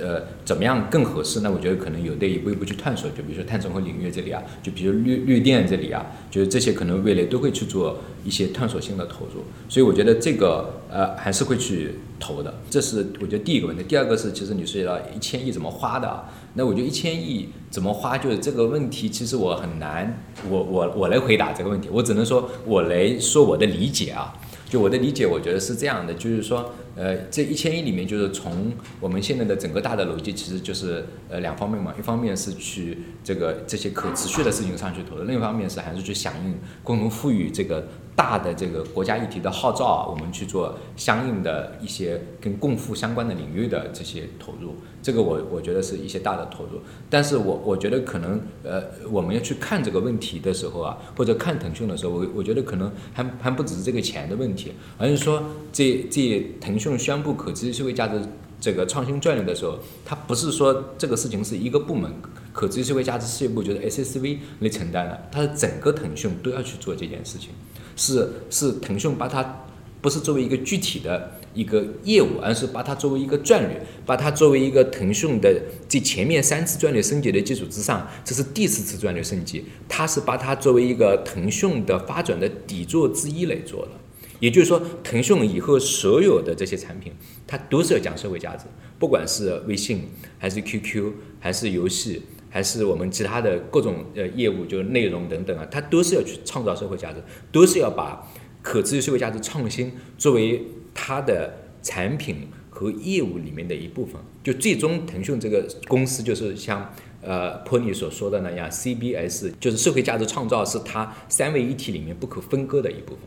[0.00, 1.40] 呃，怎么样更合适？
[1.40, 3.10] 那我觉得可能有的一步一步去探索。
[3.10, 9.44] 就比如说碳中和领域这里啊，就比如绿绿电这里啊，就是这些可能未来都会去做一些探索性的投入。
[9.68, 12.54] 所以我觉得这个呃还是会去投的。
[12.68, 13.82] 这是我觉得第一个问题。
[13.84, 16.24] 第二个是，其实你涉及到一千亿怎么花的？
[16.54, 21.88] 那我觉得一千亿怎么花，就是这个问题，其实我很难，我我我来回答这个问题。
[21.92, 24.34] 我只能说我来说我的理解啊。
[24.68, 26.74] 就我的理解，我觉得是这样的，就是说。
[26.98, 31.92] 呃，这一千亿里面，就是从我们现在的整个大的逻辑，其实就是呃两方面嘛。
[31.98, 37.86] 一方面是去这个这些可持续的事情上去投的，另一方面是还是去响应共同富裕这个。
[38.16, 46.80] 大的这个国家议题的号召啊，我们去做相应的一些跟共富相关的领域的这些投入，这个我我觉得是一些大的投入。
[47.10, 58.18] 但是我我觉得可能呃，我们要去看这个问题的时候啊，或者看腾讯的时候，我我觉得可能还还不只是这个钱的问题，而是说这这腾讯宣布可持续社会价值
[58.58, 62.10] 这个创新战略的时候，它不是说这个事情是一个部门
[62.54, 67.50] 可持续社会价值事业部就是 SSV 来承担的，它是整个腾讯都要去做这件事情。
[67.96, 69.66] 是是腾讯把它
[70.00, 83.92] 不是作为一个具体的一个业务，而是把它作为一个战略，把它作为一个腾讯的这前面三次战略升级的基础之上，这是第四次战略升级，它是把它作为一个腾讯的发展的底座之一来做的。
[84.38, 87.10] 也就是说，腾讯以后所有的这些产品，
[87.46, 88.66] 它都是要讲社会价值，
[88.98, 90.02] 不管是微信
[90.38, 92.22] 还是 QQ 还是游戏。
[92.56, 98.26] 还是我们其他的各种呃业务，就是内容等等啊，它都是要去创造社会价值，都是要把
[98.62, 100.64] 可持续社会价值创新作为
[100.94, 104.18] 它的产品和业务里面的一部分。
[104.42, 113.18] 就最终腾讯这个公司，就是像呃托尼所说的那样，CBS 就是社会价值创造是它三位一体里面不可分割的一部分。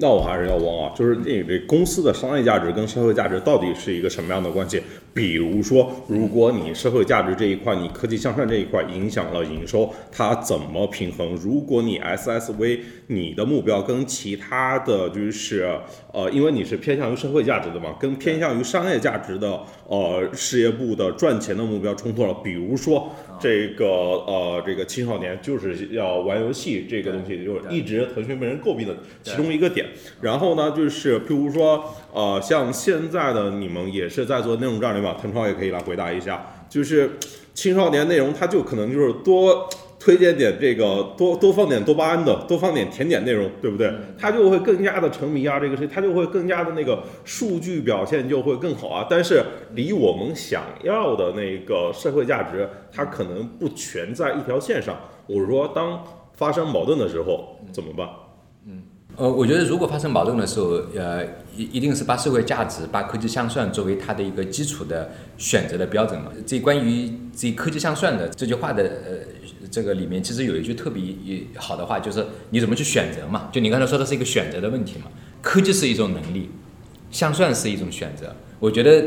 [0.00, 4.80] 那我还是要问啊，就是你这公司的商业价值跟社会价值到底是一个什么样的关系？
[5.18, 11.34] 比如说，如果你社会价值这一块，你科技向善这一块影响了营收，它怎么平衡？
[11.34, 12.78] 如果你 SSV
[13.08, 15.68] 你的目标跟其他的就是
[16.12, 23.10] 呃，因为你是偏向于社会价值的嘛，跟偏向于商业价值的呃事业部的赚钱的目标冲突了，比如说。
[23.40, 29.86] 这个呃，这个青少年就是要玩游戏，这个东西就是一直腾讯被人诟病的其中一个点。
[30.20, 37.10] 然后呢，就是譬如说，呃，像现在的你们也是在做内容战略嘛，腾超也可以来回答一下，就是
[37.54, 39.68] 青少年内容，它就可能就是多。
[40.00, 43.92] 推荐点这个多多放点多巴胺的，多放点甜点内容，对不对？
[44.16, 49.04] 他就会更加的沉迷啊，这个是他就会更加的那个数据表现就会更好啊。
[49.10, 49.42] 但是
[49.74, 54.96] 离我们想要的那个社会价值，它可能不全在一条线上。
[55.26, 56.00] 我说，当
[56.32, 58.08] 发生矛盾的时候怎么办？
[58.68, 58.84] 嗯，
[59.16, 61.26] 呃，我觉得如果发生矛盾的时候，呃，
[61.58, 66.30] 一一定是把社会价值、把科技向算作为它的一个基础的选择的标准嘛。
[66.46, 69.38] 这关于这科技向算的这句话的呃。
[69.70, 71.02] 这个里面其实有一句特别
[71.56, 73.50] 好的话，就是你怎么去选择嘛？
[73.52, 75.10] 就你刚才说的是一个选择的问题嘛？
[75.42, 76.48] 科技是一种能力，
[77.10, 78.34] 向算是一种选择。
[78.60, 79.04] 我觉得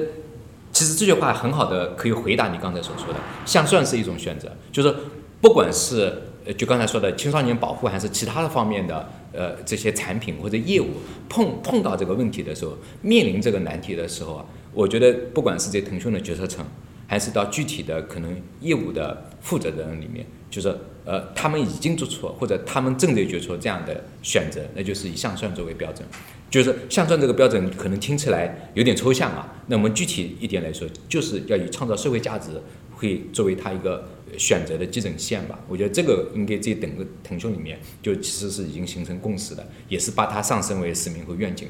[0.72, 4.94] 其实这句话很好的可以回答你刚才所说的，向算是一种选择，就是
[5.42, 10.88] 不管是呃就刚才说的青少年保护，还是其他的方面的呃这些产品或者业务
[11.30, 16.66] 碰碰到这个问题的时候，面临这个难题的时候啊，我觉得不管是在腾讯的决策层，
[17.08, 20.26] 还是到具体的可能业务的负责人里面。
[20.50, 26.08] 就是呃，他们已经做出或者他们正在做出这样的选择，那就是以向善作为标准。
[26.50, 32.50] 就是向善这个标准可能听起来有点抽象啊，那我们具体一点来说，就是要以创造社会价值
[32.94, 34.06] 会作为他一个
[34.38, 35.58] 选择的基准线吧。
[35.70, 41.70] 我觉得这个应该在整个腾讯里面就其实是已经形成共识的，也是把它上升为使命和愿景。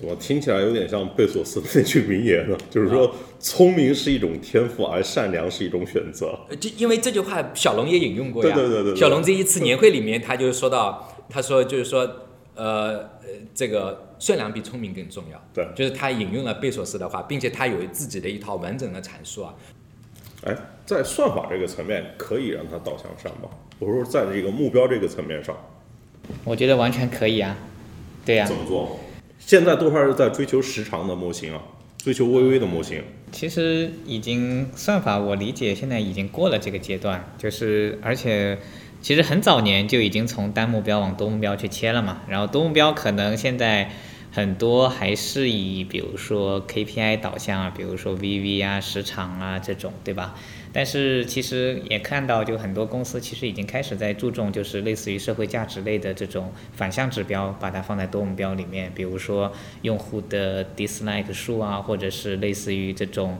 [0.00, 2.56] 怎么听起来有点像贝索斯的那句名言呢？
[2.70, 6.38] 就是说，聪明是一种天赋，而善良是一种选择。
[6.48, 8.54] 呃，就因为这句话，小龙也引用过呀。
[8.54, 8.96] 对对对对。
[8.98, 12.00] 小龙这一次年会里面，他就说到，他说就是说，
[12.54, 15.38] 呃呃，这个善良比聪明更重要。
[15.52, 15.68] 对。
[15.76, 19.54] 就是他引用了贝索斯的话，并且他有自己的一套完整的阐述啊。
[20.44, 23.50] 哎，在算法这个层面，可以让它导向善吗？
[23.78, 25.54] 我说，在这个目标这个层面上，
[26.42, 27.54] 我觉得完全可以啊。
[28.24, 28.46] 对呀。
[28.46, 28.98] 怎么做？
[29.50, 31.60] 现在多少是在追求时长的模型啊，
[31.98, 33.02] 追求微微的模型。
[33.32, 38.56] 其实已经算法，我理解现在已经过了这个阶段，就是而且
[39.02, 42.20] 其实很早年就已经从单目标往多目标去切了嘛。
[42.28, 43.90] 然后多目标可能现在
[44.30, 50.36] 很多还是以比如说 KPI 导向啊，比如说 VV 啊、时长啊这种，对吧？
[50.72, 58.92] 但是其实也看到，就很多公司其实已经开始在注重，就是类似于社会价值类的这种反向指标，把它放在多目标里面。
[58.94, 59.52] 比如说
[59.82, 63.38] 用户的 dislike 数啊，或者是类似于这种，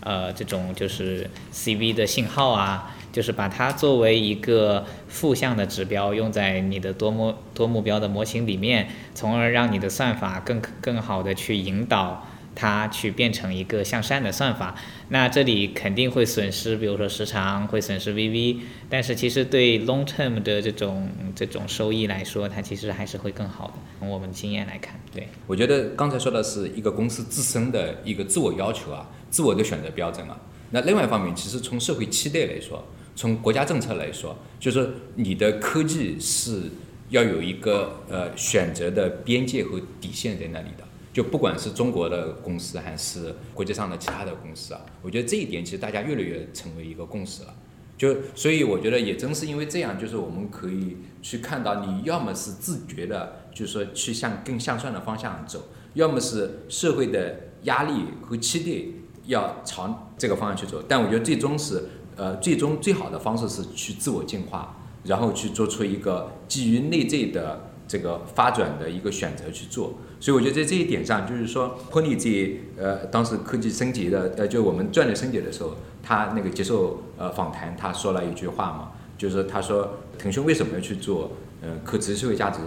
[0.00, 12.26] 呃，这种就是 CV 的信号啊，就是把它作为一个负向的指标，用在你的多目多目标的模型里面，从而让你的算法更更好的去引导。
[12.54, 14.74] 它去变成一个向善的算法，
[15.08, 23.74] 那这里肯定会损失，比如说时长会损失 VV，但是其实对 long term 的这种这种收益来说，它其实还是会更好的。
[23.98, 30.38] 从我们经验来看，对，我觉得刚才说的是一个公司自身的一个自我要求啊，自我的选择标准啊。
[30.70, 36.62] 那另外一方面，其实从社会期待来说，从国家政策来说，就是你的科技是
[37.10, 40.84] 要有一个呃选择的边界和底线在那里的。
[41.12, 47.54] 就不管是中国的公司还是国际上的其他的公司啊，我觉得这一点其实大家越来越成为一个共识了。
[47.98, 58.88] 就所以我觉得也正是因为这样，就是我们可以去看到，你要么是自觉的，就是说去向更向善的方向走，要么是社会的压力和期待
[59.26, 60.82] 要朝这个方向去走。
[60.88, 61.84] 但我觉得最终是，
[62.16, 67.68] 呃，最终最好的方式是去自我进化，然后去做出一个基于内在的。
[67.92, 82.60] 这个发展的一个选择去做，所以我觉得在这一点上，就是说，Pony 这呃当时科技升级的呃，就我们战略升级的时候，他那个接受呃访谈，他说了一句话嘛，就是他说腾讯为什么要去做呃可持续社会价值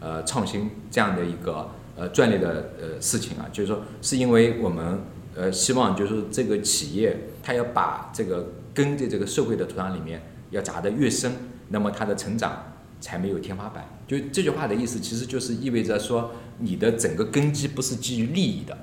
[0.00, 5.00] 呃创新这样的一个呃战略的呃事情啊，就是说是因为我们
[5.36, 11.30] 呃希望就是这个企业它要把这个根在这个社会的土壤里面要扎得越深，
[11.68, 12.72] 那么它的成长。
[13.02, 13.84] 才没有天花板。
[14.12, 18.76] 就这句话的意思，其实就是意味着说，你的整个根基不是基于利益的，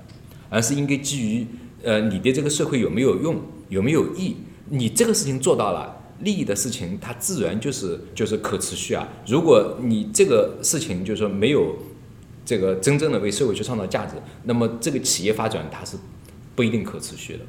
[0.49, 1.45] 而是应该基于
[1.83, 4.37] 呃，你对这个社会有没有用，有没有益。
[4.69, 9.07] 你这个事情做到了，利益的事情它自然就是就是可持续啊。
[9.27, 11.75] 如果你这个事情就是说没有
[12.43, 14.15] 这个真正的为社会去创造价值，
[14.45, 15.95] 那么这个企业发展它是
[16.55, 17.39] 不一定可持续的。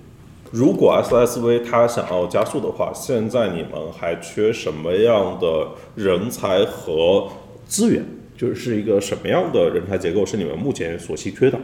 [0.53, 7.29] 如果 SSV 它想要加速的话，现在你们还缺什么样的人才和
[7.71, 8.05] 资源？
[8.37, 11.59] 就是一个什么样的人才结构是你们目前所稀缺的？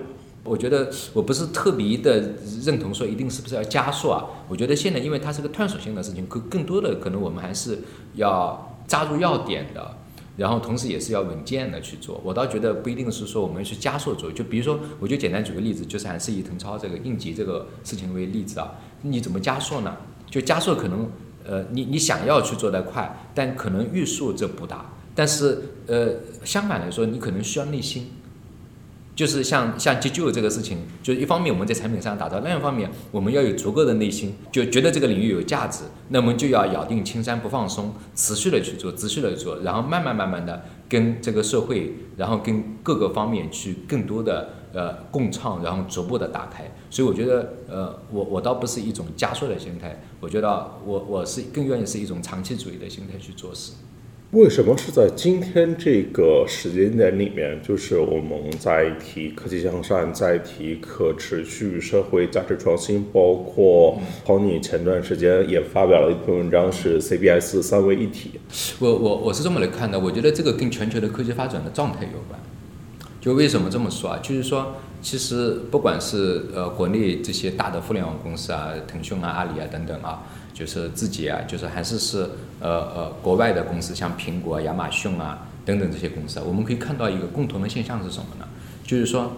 [0.44, 2.34] 我觉得我不是特别的
[2.64, 4.24] 认同说一定是不是要加速啊？
[4.48, 7.80] 我觉得现在因为它是个探索性的事情，更更多的可能我们还是
[8.14, 9.96] 要扎入要点的。
[10.36, 19.96] 然后同时也是要稳健的去做，我倒觉得不一定是说我们去加速做，就比如说，我就简单举个例子，就是还是以腾超这个应急这个事情为例子啊，你怎么加速呢？
[20.30, 21.10] 就加速可能，
[21.42, 26.14] 呃，你你想要去做得快，但可能欲速则不达，但是呃，
[26.44, 28.12] 相反来说，你可能需要内心。
[29.16, 46.70] 就是像像急救这个事情，就是一方面我们在产品上打造，另一方面我们要有足够的内心，就觉得这个领域有价值，那么就要咬定青山不放松，持续的去做，持续的做，然后慢慢慢慢的跟这个社会，然后跟各个方面去更多的呃共创，然后逐步的打开。
[46.90, 53.72] 所以我觉得呃我我倒不是一种加速的心态，我觉得我我是更愿意是一种长期主义的心态去做事。
[54.36, 57.58] 为什么是在今天这个时间点里面？
[57.62, 68.32] 就是我们在提科技向善，在提可持续社会价值创新，包括 Tony 前段时间也发表了一篇文章，是 CBS 三位一体。
[68.78, 72.38] 我我我是这么来看的，我觉得这个跟全球的科技发展的状态有关。
[73.18, 74.20] 就为什么这么说啊？
[74.22, 82.28] 就是说，其实不管是呃国内这些大的互联网公司啊，腾讯啊、阿里啊等等啊，就是自己啊，就是还是是
[82.60, 88.46] 呃呃国外的公司，像苹果、亚马逊啊等等这些公司，我们可以看到一个共同的现象是什么呢？
[88.84, 89.32] 就是说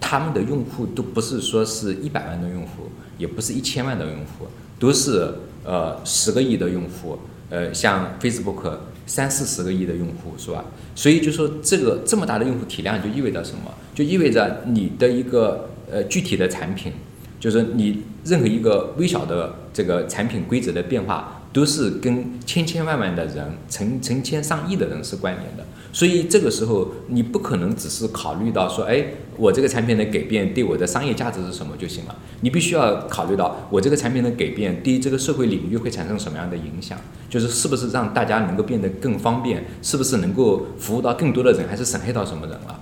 [0.00, 4.46] 他们的用户都不是说是一百万的用户，也不是一千万的用户，
[4.78, 5.32] 都是
[5.64, 7.18] 呃十个亿的用户，
[7.50, 8.76] 呃像 Facebook。
[9.06, 10.64] 三四十个亿的用户是吧？
[10.94, 13.70] 所以就说这个这么大的用户体量就意味着什么？
[13.94, 16.90] 就意味着你的一个呃具体的产品，
[17.38, 25.64] 就是你任何一个微小的这个产品规则的变化，都是跟千千万万的人、成成千上亿的人是关联的。
[25.92, 32.16] 所以这个时候，你不可能只是考虑到说，哎，我这个产品的改变对我的商业价值是什么就行了。
[32.40, 36.98] 你必须要考虑到，我这个产品的改变对这个社会领域会产生什么样的影响，
[37.30, 42.80] 就是是不是让大家能够变得更方便，是不是能够服务到更多的人，还是损害到什么人了。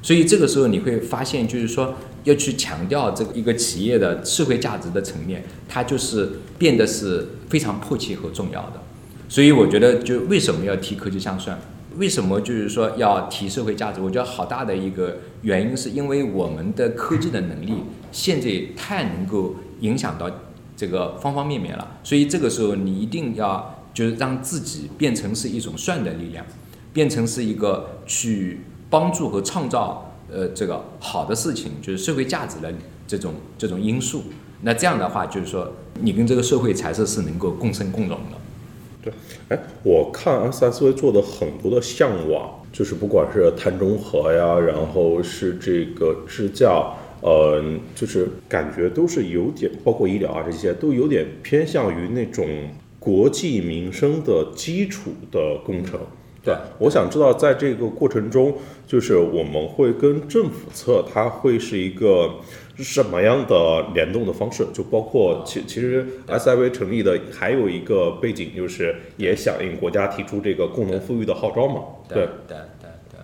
[0.00, 1.94] 所以这个时候你会发现，就是说
[2.24, 6.28] 要去强调这个一个企业的社会价值的层面，它就是
[6.58, 8.82] 变得是非常迫切和重要的。
[9.28, 11.58] 所以我觉得，就为什么要提科技向算？
[11.96, 14.00] 为什么就是说要提社会价值？
[14.00, 17.74] 我觉得好大的一个原因，是因为我们的科技的能力
[18.12, 20.30] 现在太能够影响到
[20.76, 21.98] 这个方方面面了。
[22.04, 26.46] 所以这个时候你一定要就是让自己变成是一种算的力量，
[26.92, 32.72] 变成是一个去帮助和创造呃这个好的事情，就是社会价值的
[33.06, 34.24] 这种这种因素。
[34.62, 35.70] 那这样的话，就是说
[36.00, 38.38] 你跟这个社会才是是能够共生共荣的。
[39.00, 39.12] 对，
[39.50, 47.62] 哎，我看 SSV 做的很多的项目啊，就是不管是碳中和呀，然后是这个支架，呃，
[47.94, 52.44] 就是感觉都是有点，包括医疗啊这些，都有点偏向于那种
[52.98, 56.00] 国计民生的基础的工程。
[56.44, 58.54] 对，我想知道在这个过程中，
[58.86, 62.30] 就是我们会跟政府侧，它会是一个。
[62.78, 64.64] 什么样的联动的方式？
[64.72, 71.80] 就包括其其实 SIV 成立的还有一个背景，就是也响应国家提出这个共同富裕的号召嘛。
[72.08, 73.20] 对对对对，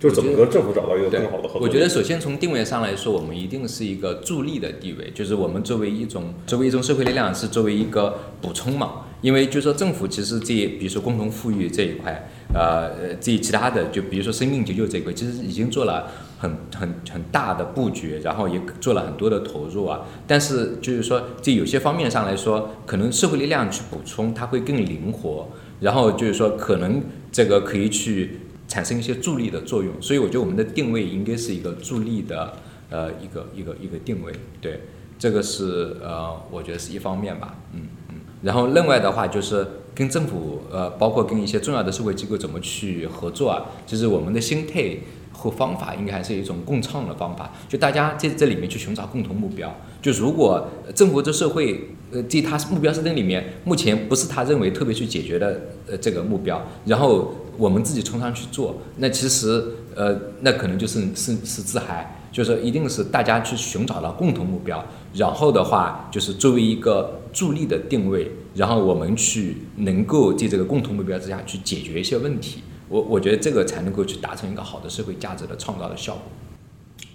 [0.00, 1.62] 就是怎么跟政府找到一个更好的合作？
[1.62, 9.01] 我觉得首先从定位上来说，我们一定是一个助力的地位，就是我们作为一种作为一种社会力量，是作为一个补充嘛。
[9.22, 16.12] 因为就是说政府其实这比如说共同富裕这一块，呃，这其他的就比如说生命急救这一块，其实已经做了。
[16.42, 20.00] 很很很大的布局，然后也做了很多的投入啊。
[20.26, 25.48] 但是就是说，这有些方面上来说，可能社会力量去补充，它会更灵活。
[25.78, 27.00] 然后就是说，可能
[27.30, 29.92] 这个可以去产生一些助力的作用。
[30.02, 32.52] 所以我觉得我们的定位应该是一个助力的
[32.90, 34.32] 呃一个一个一个定位。
[34.60, 34.80] 对，
[35.16, 37.56] 这个是呃我觉得是一方面吧。
[37.72, 38.01] 嗯嗯。
[38.42, 43.62] 然后另外的话就是跟政府呃包括跟一些重要的社会机构怎么去合作啊？
[43.86, 44.96] 就是我们的心态。
[45.34, 49.74] 和方法应该还是一种共创的方法，就大家在这里面去寻找共同目标。
[50.00, 59.64] 就如果政府这社会，呃，这他目标设定里面，目前不是他认为特别去解决的呃这个目标，然后我们自己冲上去做，那其实
[59.96, 62.21] 呃那可能就是是是自嗨。
[62.32, 64.82] 就是一定是大家去寻找到共同目标，
[65.14, 72.62] 然后的话就是作为一个助力的定位，然后我们去能够在这个共同目标之下去解决一些问题。
[72.88, 76.22] 我我觉得这个才能够去达成一个好的社会价值的创造的效果。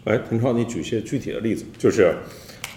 [0.05, 2.15] 哎，彭超，你举些具体的例子，就是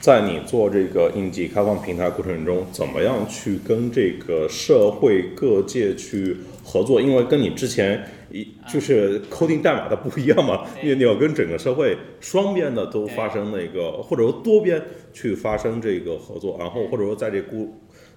[0.00, 6.38] 在你做这个应急开放平台过程中，怎么样去跟这个社会各界去
[6.70, 7.00] 合作？
[7.00, 8.00] 因为跟你之前
[8.30, 14.80] 一就是扣定代码的不一样嘛，你你要跟整个社会双边的都发生那个，或者说多边
[15.12, 17.66] 去发生这个合作，然后或者说在这过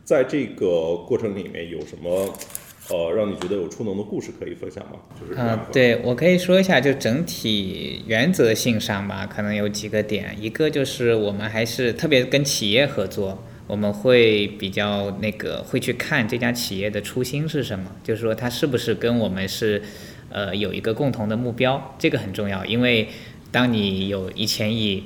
[0.03, 2.31] 在这个过程里面有什么？
[2.89, 4.99] 呃，让你觉得有触动的故事可以分享吗？
[5.17, 10.35] 就是嗯，对我可以说一下，就整体原则性上吧，可能有几个点。
[10.37, 19.81] 一个就是我们还是特别跟企业合作，我们会比较那个会去看这家企业的初心是什么，就是说它是不是跟我们是
[20.29, 22.65] 呃有一个共同的目标，这个很重要。
[22.65, 23.07] 因为
[23.51, 25.05] 当你有一千亿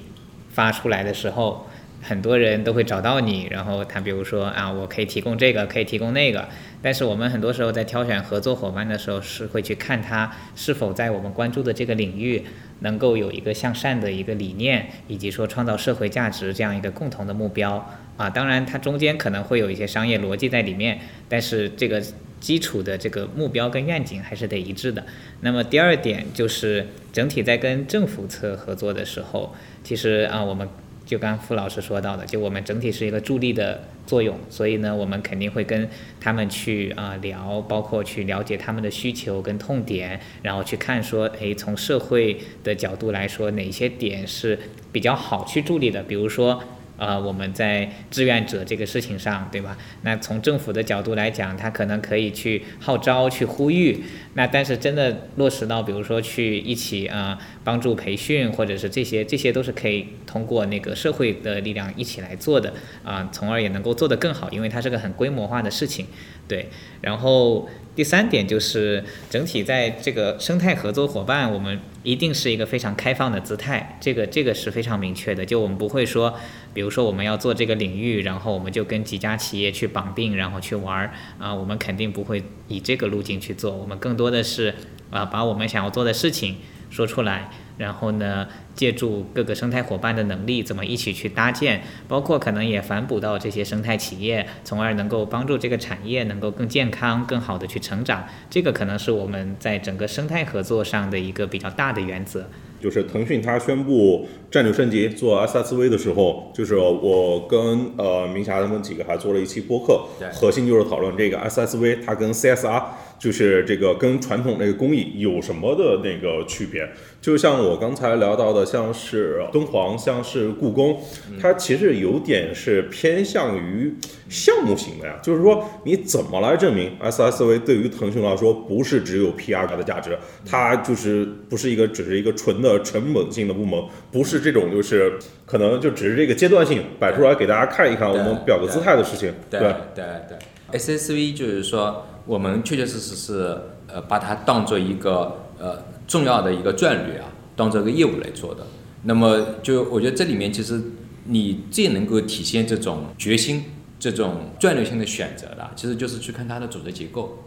[0.50, 1.68] 发出来的时候，
[2.02, 6.48] 很多人都会找到你，然后他比如说啊，我可以提供这个，可以提供那个。
[6.82, 12.44] 但是我们很多时候在挑选合作伙伴的时候，是会去看他是否在我们关注的这个领域
[12.80, 18.30] 能够有一个向善的一个理念，以及说创造社会价值这样一个共同的目标啊。
[18.30, 21.00] 当然，它中间可能会有一些商业逻辑在里面，
[21.30, 22.04] 但是这个
[22.40, 25.04] 基础的这个目标跟愿景还是得一致的。
[25.42, 30.68] 那么第二点就是整体在跟政府侧合作的时候，其实啊，我们
[31.06, 35.90] 就刚傅老师说到的，就我们整体是一个助力的作用，所以呢，我们肯定会跟
[36.20, 44.60] 他们去啊、聊，包括去了解他们的需求跟痛点，然后去看说，诶，从社会的角度来说，哪些点是
[44.92, 46.62] 比较好去助力的，比如说。
[46.98, 49.78] 呃，我们在志愿者这个事情上，对吧？
[50.02, 54.04] 那从政府的角度来讲，他可能可以去号召、去呼吁。
[54.34, 62.74] 那但是真的落实到，比如说去一起啊、帮助培训，或者是这些，这些都是可以通过那个社会的力量一起来做的
[63.04, 66.08] 啊、从而也能够做得更好，因为它是个很规模化的事情。
[66.48, 66.70] 对，
[67.02, 75.46] 然后第三点就是整体在这个生态合作伙伴，我们一定是一个非常开放的姿态，这个这个是非常明确的。
[75.46, 76.34] 就我们不会说，
[76.78, 84.76] 比如说我们要做这个领域，然后我们就跟几家企业去绑定，然后去玩儿啊、我们肯定不会以这个路径去做，我们更多的是
[85.10, 86.58] 啊、把我们想要做的事情
[86.92, 87.50] 说出来，
[87.80, 88.48] 然后呢，
[88.78, 98.24] 借助各个生态伙伴的能力，怎么一起去搭建，包括可能也反哺到这些生态企业，从而能够帮助这个产业能够更健康、更好的去成长。
[98.50, 102.48] 这个可能是我们在整个生态合作上的一个比较大的原则。
[102.80, 107.60] 就是腾讯它宣布战略升级做 SSV 的时候，就是我跟
[107.98, 112.84] 呃明霞他们几个还做了一期播客对，核心就是讨论这个 SSV 它跟 CSR
[113.18, 116.88] 就是这个跟传统那个工艺有什么的那个区别。
[117.20, 121.02] 就像我刚才聊到的，像是敦煌，像是故宫，
[121.42, 123.96] 它其实有点是偏向于
[124.28, 139.60] 项目型的呀，就是说你怎么来证明 SSV 对于腾讯来说不是只有 PR 的价值，它就是不是一个只是一个纯的成本性的部门，不是这种就是可能就只是这个阶段性摆出来给大家看一看，我们表个姿态的事情，对
[139.96, 143.58] 对对，SSV 就是说，我们确确实实是
[143.88, 148.66] 呃把它当做一个呃重要的一个战略啊，当做一个业务来做的。
[149.04, 150.82] 那么就我觉得这里面其实
[151.26, 153.66] 你最能够体现这种决心、
[154.00, 157.40] 这种战略性的选择的，其实就是去看它的组织结构。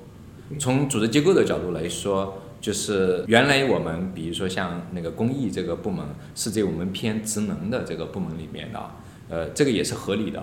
[0.59, 6.05] 从组织结构的角度来说，就是原来我们比如说像那个公益这个部门
[6.35, 8.91] 是在我们偏职能的这个部门里面的，
[9.29, 10.43] 呃，这个也是合理的。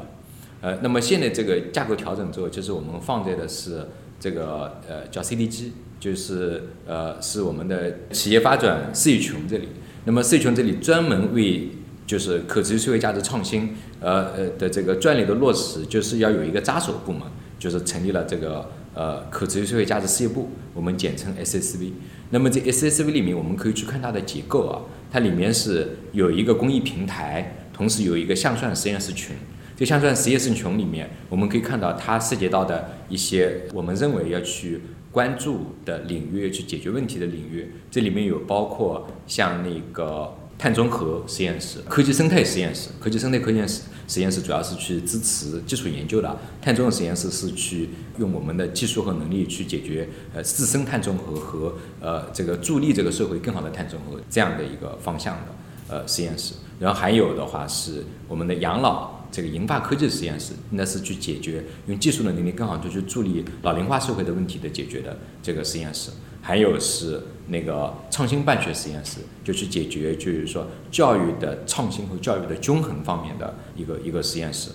[0.62, 3.86] 呃，那么现在这个架构调整之后，就是我们放在的是
[4.20, 9.68] 这个呃叫 CDG，就是呃是我们的企业发展事业群这里。
[10.06, 11.70] 那么事业群这里专门为
[12.06, 17.22] 就是可持续社会价值创新呃呃的这个专利的落实，就是要有一个扎手部门，
[17.60, 21.92] 就是成立了这个呃可持续社会价值事业部，我们简称 SSV。
[22.30, 24.82] 那么这 SSV 里面，我们可以去看它的结构啊，
[25.12, 29.36] 它里面是有一个公益平台，同时有一个象算实验室群。
[29.76, 34.82] 这象算实验室群里面，我们可以看到它涉及到的一些我们认为要去
[35.18, 37.72] 关注的领域、去解决问题的领域。
[37.90, 42.90] 这里面有包括像那个碳中和实验室、科技生态实验室。
[43.00, 47.90] 科技生态科研室实验室主要是去支持技术研究的，碳中和实验室是去
[48.20, 56.54] 用我们的技术和能力去解决呃自身碳中和和呃这个助力这个社会更好的碳中和这样的一个方向的呃实验室。
[56.80, 59.17] 然后还有的话是我们的养老。
[59.38, 66.10] 这个银发科技实验室，那是去解决用技术的能力更好就去助力老龄化社会的问题的解决的这个实验室。
[66.42, 74.72] 还有是那个创新办学实验室，就去解决就是说教育的创新和教育的均衡方面的一个一个实验室。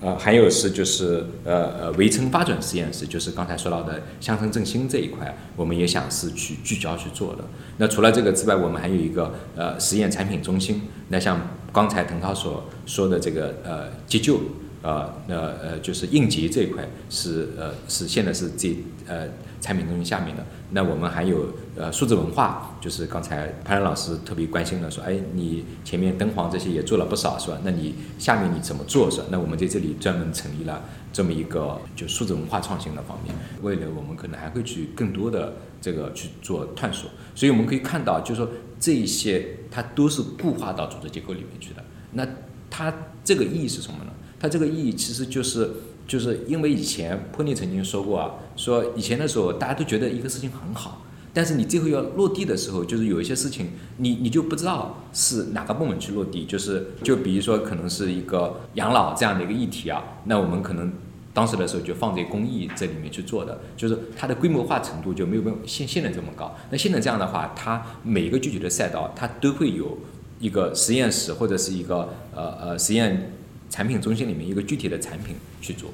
[0.00, 7.44] 呃，还有是就是呃呃围城发展实验室，就是刚才说到的乡村振兴这一块，我们也想是去聚焦去做的。
[7.76, 10.82] 那除了这个之外，我们还有一个呃实验产品中心。
[11.08, 11.40] 那像
[11.72, 14.40] 刚才滕涛所说的这个呃急救，
[14.82, 18.74] 呃呃呃就是应急这一块是呃是现在是这
[19.06, 19.28] 呃
[19.60, 20.44] 产品中心下面的。
[20.70, 27.58] 那我们还有呃数字文化，就是刚才潘然老师特别关心的说，哎，你前面敦煌这些也做了不少是吧？
[27.62, 29.26] 那你下面你怎么做是吧？
[29.30, 30.82] 那我们在这里专门成立了
[31.12, 37.10] 这么一个就数字文化创新的方面，未来我们可能还会去更多的这个去做探索。
[37.34, 41.82] 所以我们可以看到，就是说这一些它都是固化到组织结构里面去的。
[42.12, 42.26] 那
[42.70, 42.92] 它
[43.24, 44.12] 这个意义是什么呢？
[44.38, 45.70] 它这个意义其实就是。
[46.08, 51.02] 就是因为以前坡尼曾经说过啊，说以前的时候大家都觉得一个事情很好，
[51.34, 60.90] 但是你最后要落地的时候，就是有一些事情你你就不知道是哪个部门去落地，就是就比如说可能是一个养老这样的一个议题啊，那我们可能
[61.34, 66.56] 当时的时候就放在公益这里面去做的，就是它的规模化程度就没有现现在这么高。
[66.70, 69.98] 那现在这样的话，它每一个具体的赛道，它都会有
[70.38, 73.32] 一个实验室或者是一个呃呃实验。
[73.70, 75.90] 产品中心里面一个具体的产品去做，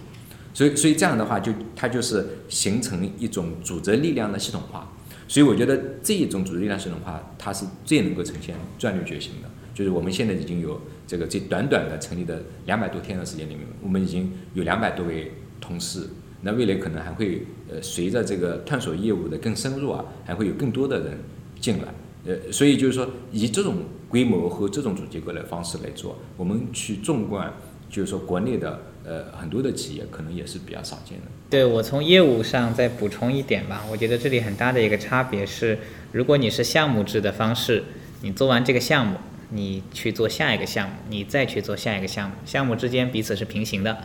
[0.54, 4.92] 所以所以这样的话就它就是形成一种组织力量的系统化，
[5.26, 16.08] 所以我觉得这一种组织力量系统化它是最能够呈现战略决心的，就是我们现在已经有这个这短短的成立的两百多天的时间里面，我们已经有两百多位同事。
[16.42, 21.18] 那未来可能还会呃随着这个探索业务的更深入啊，还会有更多的人
[21.58, 21.92] 进来。
[22.26, 23.76] 呃，所以就是说以这种
[24.08, 27.52] 规模和这种组结构的方式来做，我们去纵观
[27.90, 31.24] 就是说国内的呃很多的企业可能也是比较少见的。
[31.50, 35.78] 对我从业务上再补充一点吧，我觉得这里很大的一个差别是，
[36.12, 37.84] 如果你是项目制的方式，
[38.22, 39.18] 你做完这个项目，
[39.50, 43.98] 你去做下一个项目，你再去做下一个项目，项目之间彼此是平行的。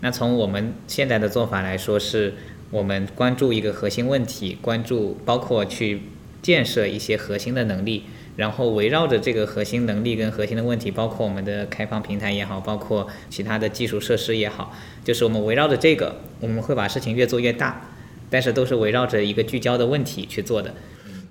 [0.00, 2.34] 那从我们现在的做法来说，是
[2.70, 6.02] 我们关注一个核心问题，关注包括去
[6.46, 8.04] 建设一些核心的能力，
[8.36, 14.72] 然后围绕着这个核心能力跟核心的问题，包括我们的开放平台也好，包括其他的技术设施也好，
[15.02, 17.90] 就是我们围绕着这个，我们会把事情越做越大，
[18.30, 20.72] 但是都是围绕着一个聚焦的问题去做的。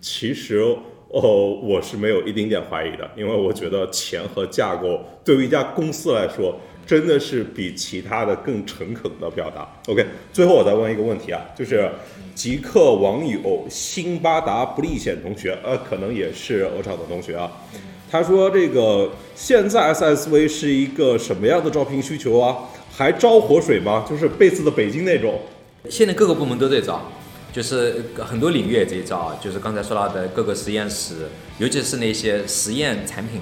[0.02, 0.60] 其实
[1.08, 6.60] 哦，我是没有一丁点怀疑的，因为我觉得钱和架构对于一家公司来说。
[6.86, 9.68] 真的是比其他的更诚恳的表达。
[9.88, 11.90] OK，最后我再问一个问题啊，就是
[12.34, 17.52] 极客网友辛巴达不立显同学，呃，可能也是鹅厂的同学啊。
[18.12, 22.56] 他说这个现在 SSV 是一个什么样的招聘需求啊？
[22.92, 24.06] 还招活水吗？
[24.08, 25.42] 就是贝斯的北京那种。
[25.90, 27.12] 现在各个部门都在招，
[27.52, 31.28] 就是很多领域也在招，就是刚才说到的各个实验室，
[31.58, 33.42] 尤其是那些实验产品，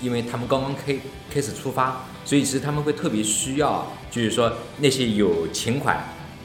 [0.00, 0.96] 因为他们刚刚开
[1.28, 2.06] 开始出发。
[2.26, 5.96] 所以其实他们会特别需要，就是说那些有情怀、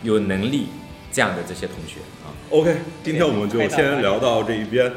[0.03, 0.67] 有能力
[1.11, 2.29] 这样的这些同学啊。
[2.51, 4.89] OK，今天我们就先聊到这一边。